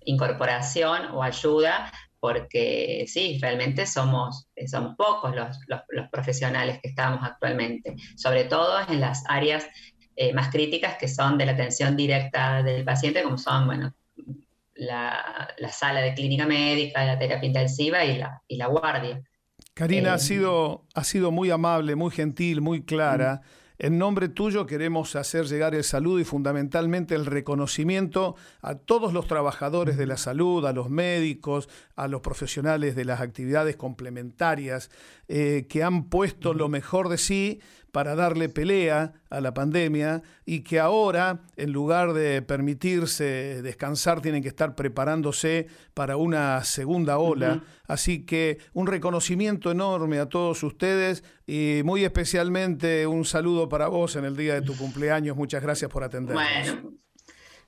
incorporación 0.03 1.11
o 1.13 1.23
ayuda 1.23 1.89
porque 2.19 3.05
sí, 3.07 3.39
realmente 3.41 3.85
somos, 3.85 4.47
eh, 4.55 4.67
somos 4.67 4.95
pocos 4.95 5.35
los, 5.35 5.57
los, 5.67 6.09
profesionales 6.09 6.79
que 6.81 6.89
estamos 6.89 7.19
actualmente, 7.23 7.95
sobre 8.15 8.45
todo 8.45 8.79
en 8.87 8.99
las 8.99 9.23
áreas 9.27 9.65
eh, 10.15 10.33
más 10.33 10.49
críticas 10.49 10.97
que 10.97 11.07
son 11.07 11.37
de 11.37 11.45
la 11.45 11.53
atención 11.53 11.95
directa 11.95 12.61
del 12.61 12.83
paciente, 12.83 13.23
como 13.23 13.37
son, 13.37 13.67
bueno, 13.67 13.93
la, 14.75 15.53
la 15.57 15.69
sala 15.69 16.01
de 16.01 16.13
clínica 16.13 16.45
médica, 16.45 17.05
la 17.05 17.19
terapia 17.19 17.47
intensiva 17.47 18.03
y 18.03 18.17
la, 18.17 18.41
y 18.47 18.57
la 18.57 18.67
guardia. 18.67 19.21
Karina, 19.73 20.13
ha, 20.13 20.15
eh, 20.15 20.19
sido, 20.19 20.85
ha 20.93 21.03
sido 21.03 21.31
muy 21.31 21.51
amable, 21.51 21.95
muy 21.95 22.11
gentil, 22.11 22.61
muy 22.61 22.83
clara. 22.83 23.41
En 23.81 23.97
nombre 23.97 24.27
tuyo 24.27 24.65
queremos 24.65 25.15
hacer 25.15 25.45
llegar 25.45 25.73
el 25.73 25.85
saludo 25.85 26.19
y 26.19 26.25
fundamentalmente 26.25 27.15
el 27.15 27.25
reconocimiento 27.25 28.35
a 28.61 28.75
todos 28.75 29.13
los 29.13 29.25
trabajadores 29.25 29.95
de 29.95 30.05
la 30.05 30.17
salud, 30.17 30.65
a 30.65 30.73
los 30.73 30.89
médicos, 30.89 31.69
a 31.95 32.09
los 32.09 32.19
profesionales 32.19 32.93
de 32.97 33.05
las 33.05 33.21
actividades 33.21 33.77
complementarias 33.77 34.91
eh, 35.29 35.65
que 35.69 35.81
han 35.81 36.09
puesto 36.09 36.53
lo 36.53 36.67
mejor 36.67 37.07
de 37.07 37.17
sí 37.17 37.61
para 37.91 38.15
darle 38.15 38.49
pelea 38.49 39.13
a 39.29 39.41
la 39.41 39.53
pandemia 39.53 40.21
y 40.45 40.61
que 40.61 40.79
ahora, 40.79 41.41
en 41.55 41.71
lugar 41.71 42.13
de 42.13 42.41
permitirse 42.41 43.61
descansar, 43.61 44.21
tienen 44.21 44.41
que 44.41 44.49
estar 44.49 44.75
preparándose 44.75 45.67
para 45.93 46.17
una 46.17 46.63
segunda 46.63 47.17
ola. 47.17 47.63
Así 47.87 48.25
que 48.25 48.59
un 48.73 48.87
reconocimiento 48.87 49.71
enorme 49.71 50.19
a 50.19 50.27
todos 50.27 50.63
ustedes 50.63 51.23
y 51.45 51.81
muy 51.83 52.03
especialmente 52.03 53.07
un 53.07 53.25
saludo 53.25 53.69
para 53.69 53.87
vos 53.87 54.15
en 54.15 54.25
el 54.25 54.35
día 54.35 54.55
de 54.55 54.61
tu 54.61 54.75
cumpleaños. 54.77 55.35
Muchas 55.35 55.61
gracias 55.61 55.89
por 55.89 56.03
atendernos. 56.03 56.43
Bueno. 56.43 57.08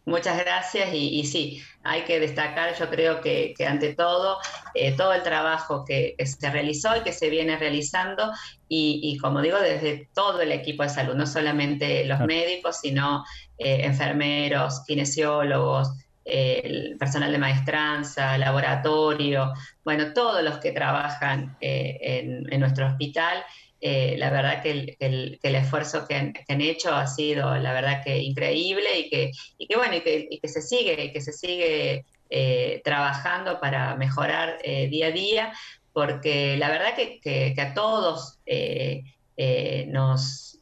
Muchas 0.05 0.39
gracias 0.39 0.89
y, 0.93 1.23
sí, 1.25 1.61
hay 1.83 2.01
que 2.03 2.19
destacar, 2.19 2.75
yo 2.75 2.89
creo 2.89 3.21
que, 3.21 3.53
ante 3.67 3.93
todo, 3.93 4.39
eh, 4.73 4.93
todo 4.93 5.13
el 5.13 5.21
trabajo 5.21 5.85
que, 5.85 6.15
se 6.25 6.49
realizó 6.49 6.97
y 6.97 7.01
que 7.01 7.13
se 7.13 7.29
viene 7.29 7.55
realizando 7.57 8.31
y, 8.67 9.17
como 9.19 9.41
digo, 9.41 9.59
desde 9.59 10.09
todo 10.15 10.41
el 10.41 10.51
equipo 10.51 10.81
de 10.81 10.89
salud, 10.89 11.13
no 11.13 11.27
solamente 11.27 12.03
los 12.05 12.19
médicos, 12.21 12.79
sino 12.81 13.23
eh, 13.59 13.81
enfermeros, 13.83 14.81
kinesiólogos, 14.87 15.91
el 16.25 16.97
personal 16.97 17.31
de 17.31 17.37
maestranza, 17.37 18.37
laboratorio, 18.37 19.53
bueno, 19.83 20.13
todos 20.13 20.43
los 20.43 20.57
que 20.57 20.71
trabajan 20.71 21.57
eh, 21.61 21.97
en, 22.01 22.51
en 22.51 22.59
nuestro 22.59 22.87
hospital 22.87 23.43
eh, 23.83 24.15
la 24.19 24.29
verdad 24.29 24.61
que 24.61 24.95
el, 24.99 25.39
esfuerzo 25.41 26.07
que 26.07 26.13
han, 26.15 26.61
hecho 26.61 26.93
ha 26.93 27.07
sido, 27.07 27.55
la 27.57 27.73
verdad 27.73 28.03
que 28.03 28.19
increíble 28.19 28.99
y 28.99 29.09
que, 29.09 29.31
que 29.57 29.75
bueno, 29.75 29.95
y 29.95 30.39
que, 30.39 30.47
se 30.47 30.61
sigue, 30.61 31.11
que 31.11 31.19
se 31.19 31.33
sigue 31.33 32.05
eh, 32.29 32.81
trabajando 32.83 33.59
para 33.59 33.95
mejorar 33.95 34.59
eh, 34.63 34.87
día 34.87 35.07
a 35.07 35.11
día, 35.11 35.53
porque 35.93 36.57
la 36.57 36.69
verdad 36.69 36.93
que, 36.95 37.55
a 37.57 37.73
todos 37.73 38.37
nos... 39.87 40.59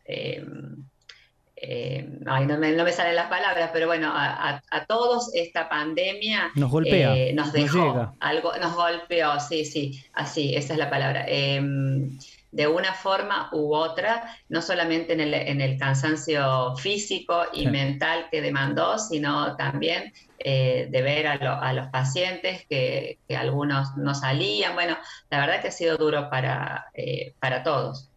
Ay, 2.25 2.45
no, 2.45 2.58
me, 2.58 2.91
salen 2.93 3.15
las 3.17 3.27
palabras, 3.27 3.71
pero 3.73 3.88
bueno, 3.88 4.13
a, 4.15 4.62
todos 4.88 5.32
esta 5.34 5.67
pandemia 5.67 6.51
nos 6.55 6.71
golpea, 6.71 7.34
nos 7.34 7.51
dejó 7.51 8.15
algo, 8.21 8.53
nos 8.62 8.75
golpeó, 8.75 9.38
sí, 9.41 9.65
sí, 9.65 10.01
así, 10.13 10.55
esa 10.55 10.71
es 10.71 10.79
la 10.79 10.89
palabra. 10.89 11.25
Em, 11.27 12.17
de 12.51 12.67
una 12.67 12.93
forma 12.93 13.49
u 13.51 13.75
otra, 13.75 14.35
no 14.49 14.62
solamente 14.62 15.13
en 15.13 15.19
el, 15.21 15.33
en 15.33 15.62
el 15.62 15.77
cansancio 15.77 16.75
físico 16.77 17.43
y 17.53 17.67
mental 17.67 18.27
que 18.31 18.41
demandó, 18.41 18.97
sino 18.97 19.55
también 19.55 20.13
eh, 20.39 20.88
de 20.89 21.01
ver 21.01 21.27
a, 21.27 21.73
los 21.73 21.88
pacientes 21.88 22.65
que, 22.67 23.19
algunos 23.38 23.95
no 23.97 24.15
salían. 24.15 24.73
Bueno, 24.73 24.97
la 25.29 25.39
verdad 25.39 25.62
que 25.62 25.67
ha 25.67 25.71
sido 25.71 25.97
duro 25.97 26.29
para, 26.29 26.88
eh, 26.93 27.33
para 27.39 27.62
todos. 27.63 28.09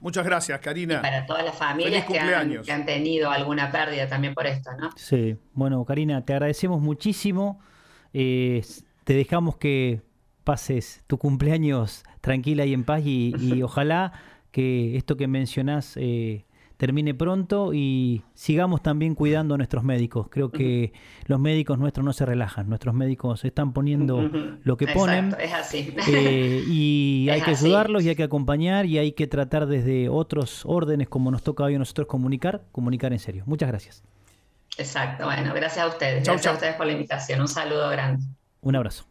Muchas 0.00 0.24
gracias, 0.24 0.60
Karina. 0.60 1.02
para 1.02 1.26
todas 1.26 1.44
las 1.44 1.56
familias 1.56 2.04
que 2.04 2.20
han, 2.20 2.62
que 2.62 2.70
han, 2.70 2.86
tenido 2.86 3.28
alguna 3.28 3.72
pérdida 3.72 4.08
también 4.08 4.32
por 4.32 4.46
esto, 4.46 4.70
¿no? 4.78 4.90
Sí, 4.96 5.36
bueno, 5.52 5.84
Karina, 5.84 6.24
te 6.24 6.32
agradecemos 6.32 6.80
muchísimo. 6.80 7.60
Eh, 8.12 8.64
te 9.02 9.14
dejamos 9.14 9.56
que 9.56 10.00
pases 10.44 11.02
tu 11.08 11.18
cumpleaños 11.18 12.04
tranquila 12.20 12.64
y 12.66 12.74
en 12.74 12.84
paz 12.84 13.02
y, 13.04 13.32
ojalá 13.62 14.12
que 14.50 14.96
esto 14.96 15.16
que 15.16 15.26
mencionás 15.28 15.96
eh, 15.96 16.46
termine 16.78 17.12
pronto 17.12 17.74
y 17.74 18.22
sigamos 18.34 18.82
también 18.82 19.14
cuidando 19.14 19.54
a 19.54 19.56
nuestros 19.58 19.82
médicos. 19.82 20.28
Creo 20.30 20.50
que 20.50 20.92
los 21.26 21.40
médicos 21.40 21.78
nuestros 21.78 22.04
no 22.04 22.12
se 22.12 22.24
relajan, 22.24 22.68
nuestros 22.68 22.94
médicos 22.94 23.44
están 23.44 23.72
poniendo 23.72 24.30
lo 24.62 24.76
que 24.76 24.86
ponen. 24.86 25.34
es 25.40 25.52
así. 25.52 25.94
Eh, 26.08 26.64
y 26.68 27.28
hay 27.32 27.42
que 27.42 27.50
ayudarlos 27.50 28.04
y 28.04 28.10
hay 28.10 28.16
que 28.16 28.22
acompañar 28.22 28.86
y 28.86 28.96
hay 28.96 29.12
que 29.12 29.26
tratar 29.26 29.66
desde 29.66 30.08
otros 30.08 30.62
órdenes 30.64 31.08
como 31.08 31.30
nos 31.32 31.42
toca 31.42 31.64
hoy 31.64 31.74
a 31.74 31.78
nosotros 31.78 32.06
comunicar, 32.06 32.62
comunicar 32.70 33.12
en 33.12 33.18
serio. 33.18 33.42
Muchas 33.46 33.68
gracias. 33.68 34.04
Exacto, 34.78 35.24
bueno, 35.24 35.52
gracias 35.54 35.84
a 35.84 35.88
ustedes. 35.88 36.24
gracias 36.24 36.46
a 36.46 36.54
ustedes 36.54 36.74
por 36.76 36.86
la 36.86 36.92
invitación. 36.92 37.40
Un 37.40 37.48
saludo 37.48 37.90
grande. 37.90 38.24
Un 38.60 38.76
abrazo. 38.76 39.04